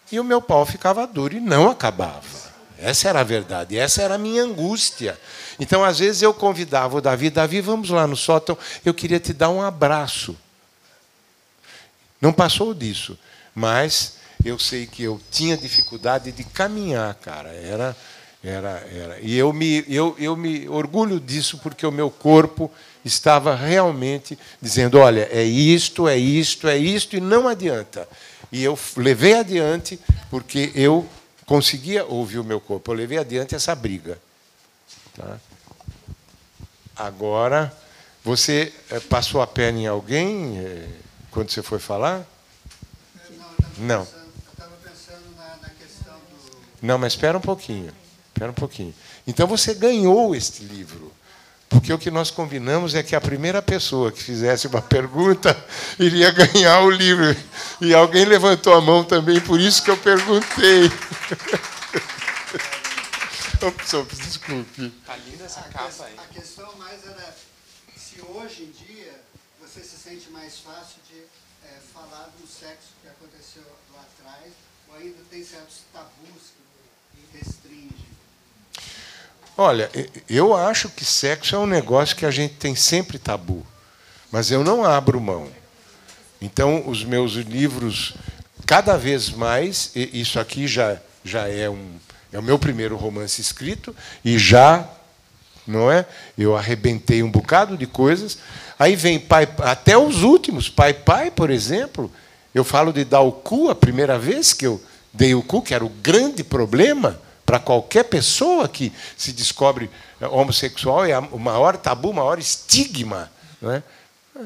[0.09, 2.23] E o meu pau ficava duro e não acabava.
[2.79, 5.19] Essa era a verdade, essa era a minha angústia.
[5.59, 9.33] Então, às vezes, eu convidava o Davi, Davi, vamos lá no sótão, eu queria te
[9.33, 10.37] dar um abraço.
[12.21, 13.19] Não passou disso,
[13.53, 14.15] mas
[14.45, 17.49] eu sei que eu tinha dificuldade de caminhar, cara.
[17.49, 17.95] Era,
[18.43, 19.19] Era, era.
[19.21, 22.69] E eu me, eu, eu me orgulho disso porque o meu corpo
[23.05, 28.07] estava realmente dizendo: olha, é isto, é isto, é isto, e não adianta.
[28.51, 29.97] E eu levei adiante
[30.29, 31.07] porque eu
[31.45, 32.91] conseguia ouvir o meu corpo.
[32.91, 34.19] Eu levei adiante essa briga.
[35.15, 35.39] Tá?
[36.95, 37.73] Agora,
[38.23, 40.87] você eh, passou a perna em alguém eh,
[41.31, 42.25] quando você foi falar?
[43.77, 44.05] Não.
[46.81, 48.02] Não, mas espera um pouquinho.
[48.33, 48.93] Espera um pouquinho.
[49.27, 51.13] Então você ganhou este livro.
[51.69, 55.55] Porque o que nós combinamos é que a primeira pessoa que fizesse uma pergunta
[55.99, 57.35] iria ganhar o livro.
[57.79, 60.91] E alguém levantou a mão também, por isso que eu perguntei.
[63.63, 64.91] Ops, desculpe.
[64.99, 66.15] Está linda essa capa aí.
[66.17, 67.33] A questão mais era
[67.95, 69.21] se hoje em dia
[69.61, 71.19] você se sente mais fácil de
[71.65, 73.63] é, falar do sexo que aconteceu
[73.93, 74.51] lá atrás,
[74.89, 76.51] ou ainda tem certos tabus
[77.13, 78.02] que restringem.
[79.57, 79.89] Olha,
[80.27, 83.65] eu acho que sexo é um negócio que a gente tem sempre tabu,
[84.31, 85.47] mas eu não abro mão.
[86.41, 88.15] Então, os meus livros,
[88.65, 91.97] cada vez mais, isso aqui já, já é um
[92.33, 93.95] é o meu primeiro romance escrito
[94.25, 94.89] e já,
[95.67, 96.03] não é?
[96.35, 98.39] Eu arrebentei um bocado de coisas.
[98.77, 102.11] Aí vem pai, até os últimos, pai pai, por exemplo.
[102.53, 104.81] Eu falo de dar o cu a primeira vez que eu
[105.13, 109.89] dei o cu, que era o grande problema para qualquer pessoa que se descobre
[110.19, 113.31] eh, homossexual, é o maior tabu, o maior estigma.
[113.61, 113.83] Não é?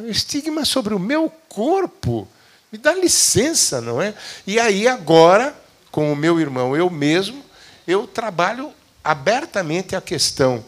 [0.06, 2.28] Estigma sobre o meu corpo.
[2.72, 4.14] Me dá licença, não é?
[4.46, 5.56] E aí, agora,
[5.92, 7.44] com o meu irmão, eu mesmo,
[7.88, 8.72] eu trabalho
[9.04, 10.64] abertamente a questão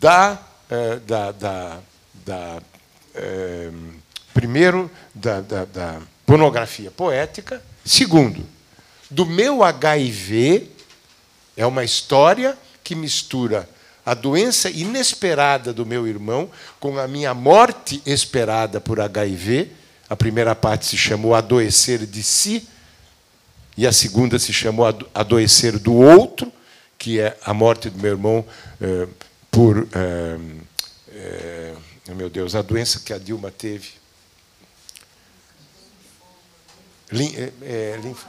[0.00, 1.78] da, eh, da, da,
[2.26, 2.62] da
[3.14, 3.70] eh,
[4.34, 8.44] primeiro, da, da, da pornografia poética, segundo,
[9.10, 10.70] do meu HIV,
[11.58, 13.68] é uma história que mistura
[14.06, 16.48] a doença inesperada do meu irmão
[16.80, 19.70] com a minha morte esperada por HIV.
[20.08, 22.66] A primeira parte se chamou Adoecer de Si,
[23.76, 26.50] e a segunda se chamou Adoecer do Outro
[26.98, 28.44] que é a morte do meu irmão
[28.80, 29.06] eh,
[29.50, 30.38] por, eh,
[31.12, 31.74] eh,
[32.08, 33.90] meu Deus, a doença que a Dilma teve.
[37.12, 37.32] Lim,
[38.02, 38.24] linf,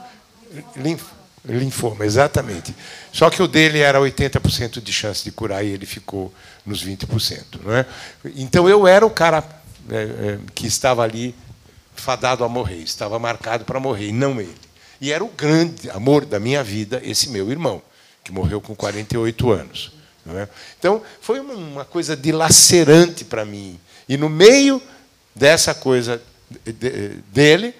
[0.76, 1.02] linf,
[1.44, 2.74] linfoma, exatamente.
[3.12, 6.32] Só que o dele era 80% de chance de curar e ele ficou
[6.64, 7.60] nos 20%.
[7.64, 7.86] Não é?
[8.36, 9.42] Então eu era o cara
[10.54, 11.34] que estava ali
[11.94, 14.54] fadado a morrer, estava marcado para morrer, e não ele.
[15.00, 17.82] E era o grande amor da minha vida, esse meu irmão
[18.22, 19.92] que morreu com 48 anos.
[20.26, 20.46] É?
[20.78, 23.80] Então, foi uma coisa dilacerante para mim.
[24.08, 24.80] E no meio
[25.34, 26.22] dessa coisa
[27.32, 27.74] dele,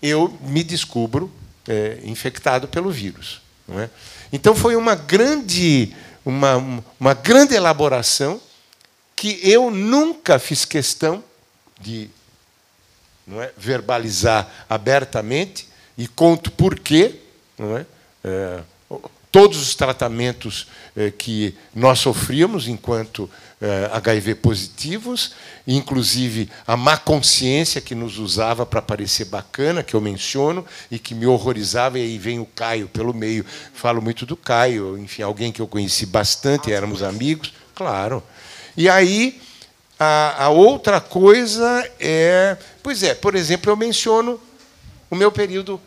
[0.00, 1.32] eu me descubro
[1.68, 3.40] é, infectado pelo vírus.
[3.68, 3.88] É?
[4.32, 5.94] Então, foi uma grande,
[6.24, 8.40] uma, uma grande elaboração
[9.14, 11.22] que eu nunca fiz questão
[11.80, 12.10] de
[13.32, 17.16] é, verbalizar abertamente e conto por quê.
[17.58, 17.86] É?
[18.24, 18.60] É,
[19.36, 23.30] todos os tratamentos eh, que nós sofríamos enquanto
[23.92, 25.32] HIV positivos,
[25.66, 31.14] inclusive a má consciência que nos usava para parecer bacana, que eu menciono, e que
[31.14, 33.46] me horrorizava, e aí vem o Caio pelo meio.
[33.72, 38.22] Falo muito do Caio, enfim, alguém que eu conheci bastante, éramos amigos, claro.
[38.76, 39.40] E aí,
[39.98, 42.58] a, a outra coisa é.
[42.82, 44.38] Pois é, por exemplo, eu menciono
[45.10, 45.80] o meu período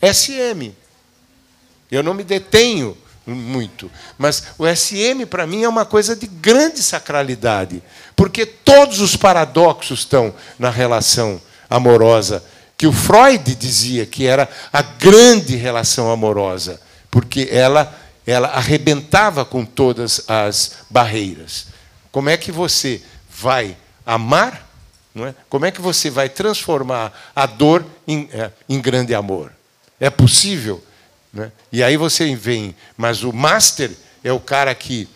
[0.00, 0.72] SM,
[1.90, 2.96] eu não me detenho
[3.26, 7.82] muito, mas o SM para mim é uma coisa de grande sacralidade,
[8.14, 12.44] porque todos os paradoxos estão na relação amorosa
[12.78, 19.64] que o Freud dizia que era a grande relação amorosa, porque ela ela arrebentava com
[19.64, 21.68] todas as barreiras.
[22.10, 23.00] Como é que você
[23.30, 24.68] vai amar?
[25.14, 25.34] Não é?
[25.48, 29.52] Como é que você vai transformar a dor em, é, em grande amor?
[30.00, 30.82] É possível?
[31.36, 31.52] Né?
[31.70, 33.90] E aí você vem, mas o master
[34.24, 35.06] é o cara que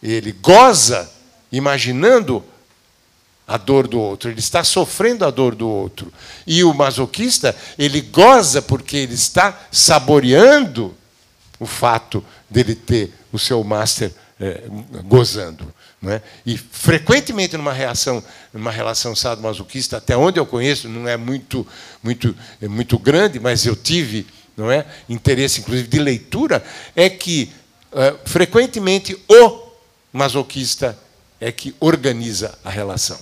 [0.00, 1.10] ele goza
[1.50, 2.44] imaginando
[3.46, 6.12] a dor do outro, ele está sofrendo a dor do outro.
[6.46, 10.94] E o masoquista, ele goza porque ele está saboreando
[11.58, 14.62] o fato dele ter o seu master é,
[15.04, 15.74] gozando.
[16.06, 16.20] É?
[16.46, 18.22] E frequentemente numa reação,
[18.52, 21.66] numa relação sadomasoquista, até onde eu conheço, não é muito,
[22.02, 24.26] muito, é muito grande, mas eu tive
[24.56, 24.86] não é?
[25.08, 27.52] interesse, inclusive, de leitura, é que,
[27.92, 29.64] uh, frequentemente, o
[30.12, 30.98] masoquista
[31.40, 33.18] é que organiza a relação.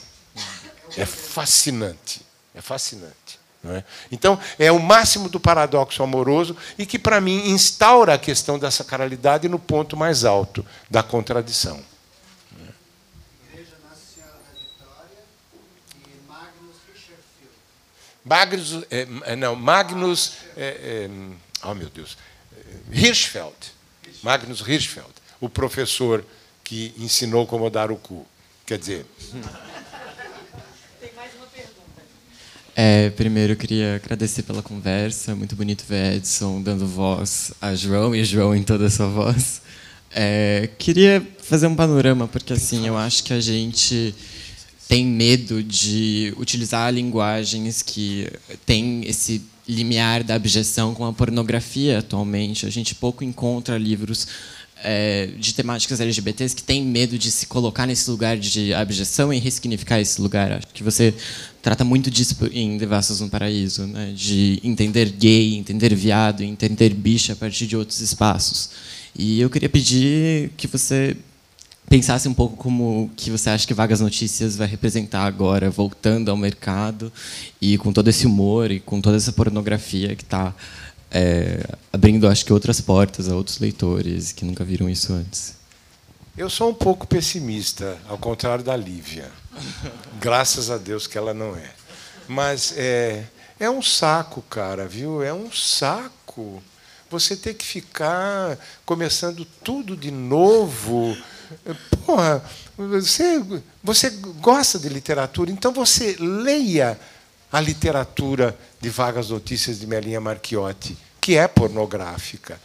[0.97, 2.21] É fascinante.
[2.55, 3.41] É fascinante.
[3.65, 3.85] É?
[4.11, 8.71] Então, é o máximo do paradoxo amoroso e que, para mim, instaura a questão da
[8.71, 11.81] sacralidade no ponto mais alto da contradição.
[18.25, 21.11] Magnus, é, não, Magnus, é, é,
[21.65, 22.17] oh meu Deus,
[22.91, 23.55] Hirschfeld,
[24.23, 25.11] Magnus Hirschfeld,
[25.41, 26.25] o professor
[26.63, 28.27] que ensinou como dar o cu.
[28.65, 29.07] Quer dizer.
[31.01, 32.03] Tem mais uma pergunta.
[32.77, 35.35] É, primeiro, eu queria agradecer pela conversa.
[35.35, 39.61] Muito bonito ver Edson dando voz a João e João em toda a sua voz.
[40.15, 44.15] É, queria fazer um panorama, porque assim, eu acho que a gente
[44.93, 48.29] tem medo de utilizar linguagens que
[48.67, 52.67] têm esse limiar da abjeção com a pornografia atualmente.
[52.67, 54.29] A gente pouco encontra livros
[54.85, 59.39] é, de temáticas LGBTs que têm medo de se colocar nesse lugar de abjeção e
[59.39, 60.53] ressignificar esse lugar.
[60.53, 61.15] Acho que você
[61.63, 64.13] trata muito disso em Devassos no Paraíso, né?
[64.15, 68.69] de entender gay, entender viado, entender bicha a partir de outros espaços.
[69.19, 71.17] E eu queria pedir que você
[71.93, 76.37] pensasse um pouco como que você acha que Vagas Notícias vai representar agora, voltando ao
[76.39, 77.13] mercado
[77.61, 80.55] e com todo esse humor e com toda essa pornografia que está
[81.11, 81.63] é,
[81.93, 85.55] abrindo, acho que, outras portas a outros leitores que nunca viram isso antes.
[86.35, 89.31] Eu sou um pouco pessimista, ao contrário da Lívia.
[90.19, 91.71] Graças a Deus que ela não é.
[92.27, 93.23] Mas é,
[93.61, 95.23] é um saco, cara, viu?
[95.23, 96.63] É um saco.
[97.11, 101.15] Você ter que ficar começando tudo de novo
[102.05, 102.45] Porra,
[102.77, 103.43] você,
[103.83, 106.99] você gosta de literatura, então você leia
[107.53, 112.61] a literatura de Vagas Notícias de Melinha Marchiotti, que é pornográfica.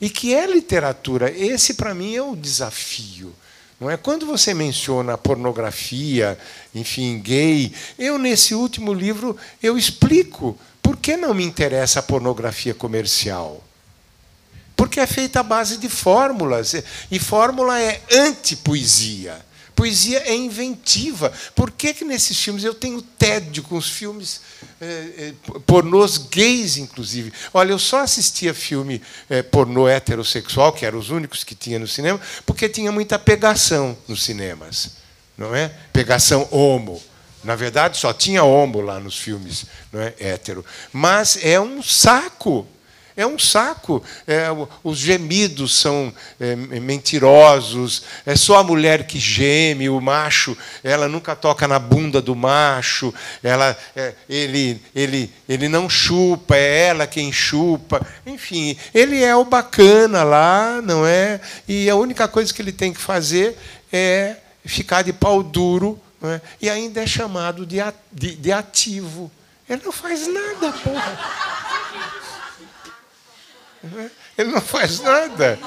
[0.00, 1.30] E que é literatura.
[1.30, 3.32] Esse, para mim, é o desafio.
[3.78, 3.96] Não é?
[3.96, 6.38] Quando você menciona pornografia,
[6.74, 12.74] enfim, gay, eu, nesse último livro, eu explico por que não me interessa a pornografia
[12.74, 13.62] comercial.
[14.92, 16.74] Porque é feita à base de fórmulas.
[17.10, 19.40] E fórmula é anti-poesia.
[19.74, 21.32] Poesia é inventiva.
[21.54, 24.42] Por que, que nesses filmes eu tenho tédio com os filmes
[24.78, 25.34] é, é,
[25.66, 27.32] pornôs gays, inclusive?
[27.54, 31.88] Olha, eu só assistia filme é, pornô heterossexual, que eram os únicos que tinha no
[31.88, 34.96] cinema, porque tinha muita pegação nos cinemas.
[35.38, 35.68] Não é?
[35.90, 37.02] Pegação homo.
[37.42, 40.14] Na verdade, só tinha homo lá nos filmes, não é?
[40.20, 40.62] hétero.
[40.92, 42.68] Mas é um saco
[43.16, 44.02] é um saco.
[44.26, 44.46] É,
[44.82, 48.02] os gemidos são é, mentirosos.
[48.24, 53.12] É só a mulher que geme, o macho, ela nunca toca na bunda do macho.
[53.42, 58.04] Ela, é, ele, ele, ele não chupa, é ela quem chupa.
[58.26, 61.40] Enfim, ele é o bacana lá, não é?
[61.68, 63.56] E a única coisa que ele tem que fazer
[63.92, 66.40] é ficar de pau duro, é?
[66.60, 67.78] e ainda é chamado de,
[68.10, 69.30] de, de ativo.
[69.68, 71.18] Ele não faz nada, porra.
[74.38, 75.58] Ele não faz nada.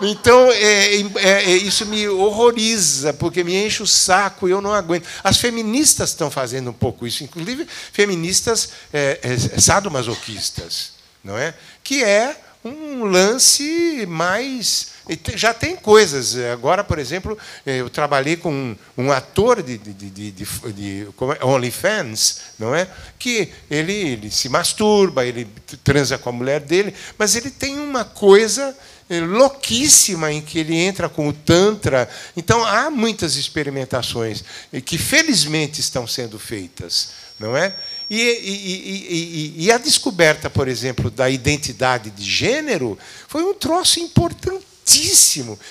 [0.00, 4.72] Então, é, é, é, isso me horroriza, porque me enche o saco e eu não
[4.72, 5.06] aguento.
[5.24, 10.92] As feministas estão fazendo um pouco isso, inclusive feministas é, é sadomasoquistas,
[11.22, 11.52] não é?
[11.82, 14.97] que é um lance mais.
[15.34, 16.36] Já tem coisas.
[16.52, 21.44] Agora, por exemplo, eu trabalhei com um, um ator de, de, de, de, de é?
[21.44, 22.88] OnlyFans, não é?
[23.18, 25.48] que ele, ele se masturba, ele
[25.82, 28.76] transa com a mulher dele, mas ele tem uma coisa
[29.08, 32.08] eh, louquíssima em que ele entra com o Tantra.
[32.36, 34.44] Então, há muitas experimentações
[34.84, 37.10] que, felizmente, estão sendo feitas.
[37.38, 37.72] Não é?
[38.10, 42.98] E, e, e, e, a descoberta, por exemplo, da identidade de gênero
[43.28, 44.77] foi um troço importantíssimo.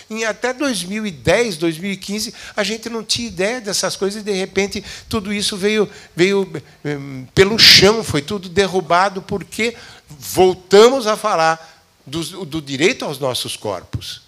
[0.09, 5.33] Em até 2010, 2015, a gente não tinha ideia dessas coisas e, de repente, tudo
[5.33, 6.49] isso veio, veio
[6.85, 9.75] hum, pelo chão, foi tudo derrubado, porque
[10.07, 14.27] voltamos a falar do, do direito aos nossos corpos.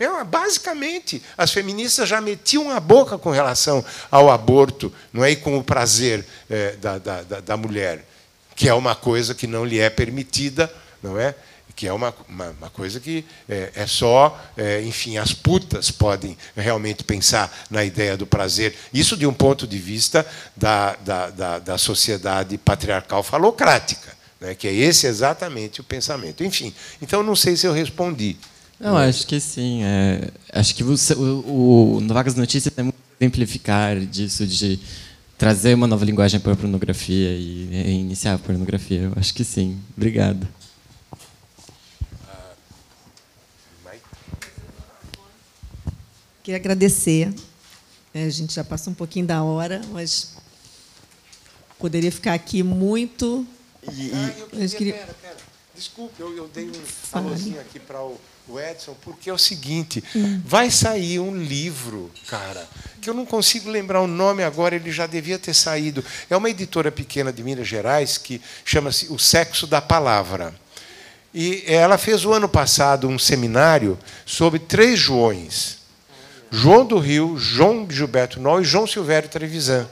[0.00, 5.32] É, basicamente, as feministas já metiam a boca com relação ao aborto, não é?
[5.32, 8.06] E com o prazer é, da, da, da, mulher,
[8.56, 10.72] que é uma coisa que não lhe é permitida,
[11.02, 11.34] não é?
[11.80, 16.36] Que é uma, uma, uma coisa que é, é só, é, enfim, as putas podem
[16.54, 18.74] realmente pensar na ideia do prazer.
[18.92, 24.54] Isso de um ponto de vista da, da, da, da sociedade patriarcal falocrática, né?
[24.54, 26.44] que é esse exatamente o pensamento.
[26.44, 26.70] Enfim,
[27.00, 28.36] então não sei se eu respondi.
[28.78, 29.82] Não, acho que sim.
[29.82, 34.78] É, acho que você, o, o Vagas Notícias é muito exemplificar disso, de
[35.38, 39.00] trazer uma nova linguagem para a pornografia e, e iniciar a pornografia.
[39.00, 39.78] Eu acho que sim.
[39.96, 40.46] Obrigado.
[46.50, 47.32] Queria agradecer.
[48.12, 50.34] É, a gente já passou um pouquinho da hora, mas
[51.78, 53.46] Poderia ficar aqui muito.
[53.92, 55.36] E, ah, eu queria, Pera, pera.
[55.72, 56.72] Desculpe, eu, eu dei um
[57.12, 60.42] alôzinho aqui para o, o, Edson, porque é o seguinte: hum.
[60.44, 62.68] vai sair um livro, cara,
[63.00, 66.04] que eu não consigo lembrar o nome agora, ele já devia ter saído.
[66.28, 70.52] É uma editora pequena de Minas Gerais que chama-se O Sexo da Palavra.
[71.32, 73.96] E ela fez o ano passado um seminário
[74.26, 75.79] sobre três Joões.
[76.50, 79.86] João do Rio, João Gilberto Nó e João Silvério Trevisan.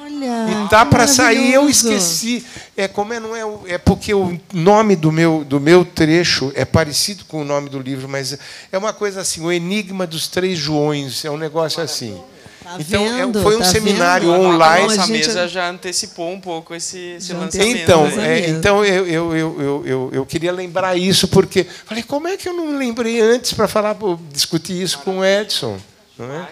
[0.00, 2.44] Olha, e tá para sair, eu esqueci.
[2.76, 6.64] É como é não é, é porque o nome do meu do meu trecho é
[6.64, 8.36] parecido com o nome do livro, mas
[8.72, 12.20] é uma coisa assim, o enigma dos três Joões, é um negócio assim.
[12.68, 14.44] Tá então é, vendo, foi um tá seminário vendo?
[14.44, 14.92] online.
[14.92, 17.78] A nossa mesa já antecipou um pouco esse, esse lançamento.
[17.78, 22.36] Então, é, então eu, eu, eu, eu, eu queria lembrar isso porque falei como é
[22.36, 23.96] que eu não lembrei antes para falar
[24.30, 25.78] discutir isso com o Edson,
[26.18, 26.48] não é?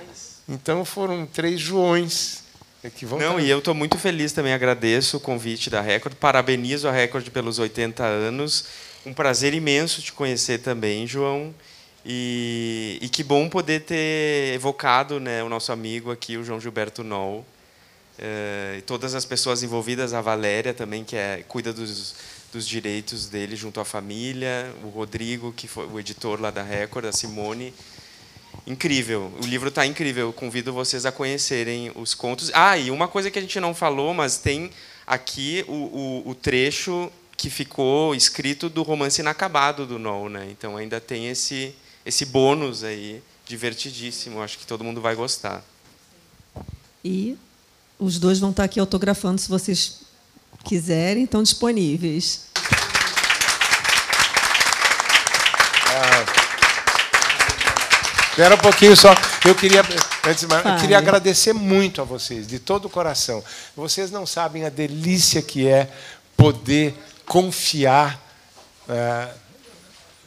[0.48, 2.44] Então foram três Joões.
[2.94, 6.86] Que vão não, e eu estou muito feliz também, agradeço o convite da Record, parabenizo
[6.88, 8.64] a Record pelos 80 anos.
[9.04, 11.52] Um prazer imenso te conhecer também, João.
[12.08, 17.02] E, e que bom poder ter evocado né, o nosso amigo aqui, o João Gilberto
[17.02, 17.44] Noll.
[18.16, 22.14] Uh, e todas as pessoas envolvidas, a Valéria também, que é, cuida dos,
[22.52, 27.06] dos direitos dele junto à família, o Rodrigo, que foi o editor lá da Record,
[27.06, 27.74] a Simone.
[28.68, 30.28] Incrível, o livro está incrível.
[30.28, 32.52] Eu convido vocês a conhecerem os contos.
[32.54, 34.70] Ah, e uma coisa que a gente não falou, mas tem
[35.04, 40.46] aqui o, o, o trecho que ficou escrito do romance inacabado do Noll, né?
[40.52, 41.74] Então ainda tem esse
[42.06, 44.40] esse bônus aí divertidíssimo.
[44.40, 45.62] Acho que todo mundo vai gostar.
[47.04, 47.36] E
[47.98, 50.02] os dois vão estar aqui autografando se vocês
[50.64, 52.46] quiserem, estão disponíveis.
[58.30, 59.14] Espera um pouquinho só.
[59.46, 59.80] Eu queria,
[60.26, 63.42] antes de mais, eu queria agradecer muito a vocês, de todo o coração.
[63.74, 65.90] Vocês não sabem a delícia que é
[66.36, 66.94] poder
[67.24, 68.20] confiar
[68.86, 69.34] uh,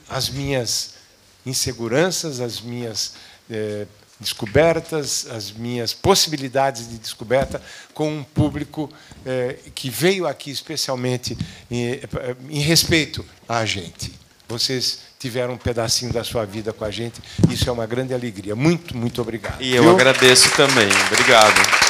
[0.10, 0.99] as minhas
[1.46, 3.14] inseguranças, as minhas
[3.50, 3.86] eh,
[4.20, 7.62] descobertas, as minhas possibilidades de descoberta
[7.94, 8.92] com um público
[9.26, 11.38] eh, que veio aqui especialmente
[11.72, 12.02] em, eh,
[12.50, 14.12] em respeito a gente.
[14.48, 17.22] Vocês tiveram um pedacinho da sua vida com a gente.
[17.50, 18.56] Isso é uma grande alegria.
[18.56, 19.62] Muito, muito obrigado.
[19.62, 19.92] E eu, eu...
[19.92, 20.90] agradeço também.
[21.12, 21.89] Obrigado.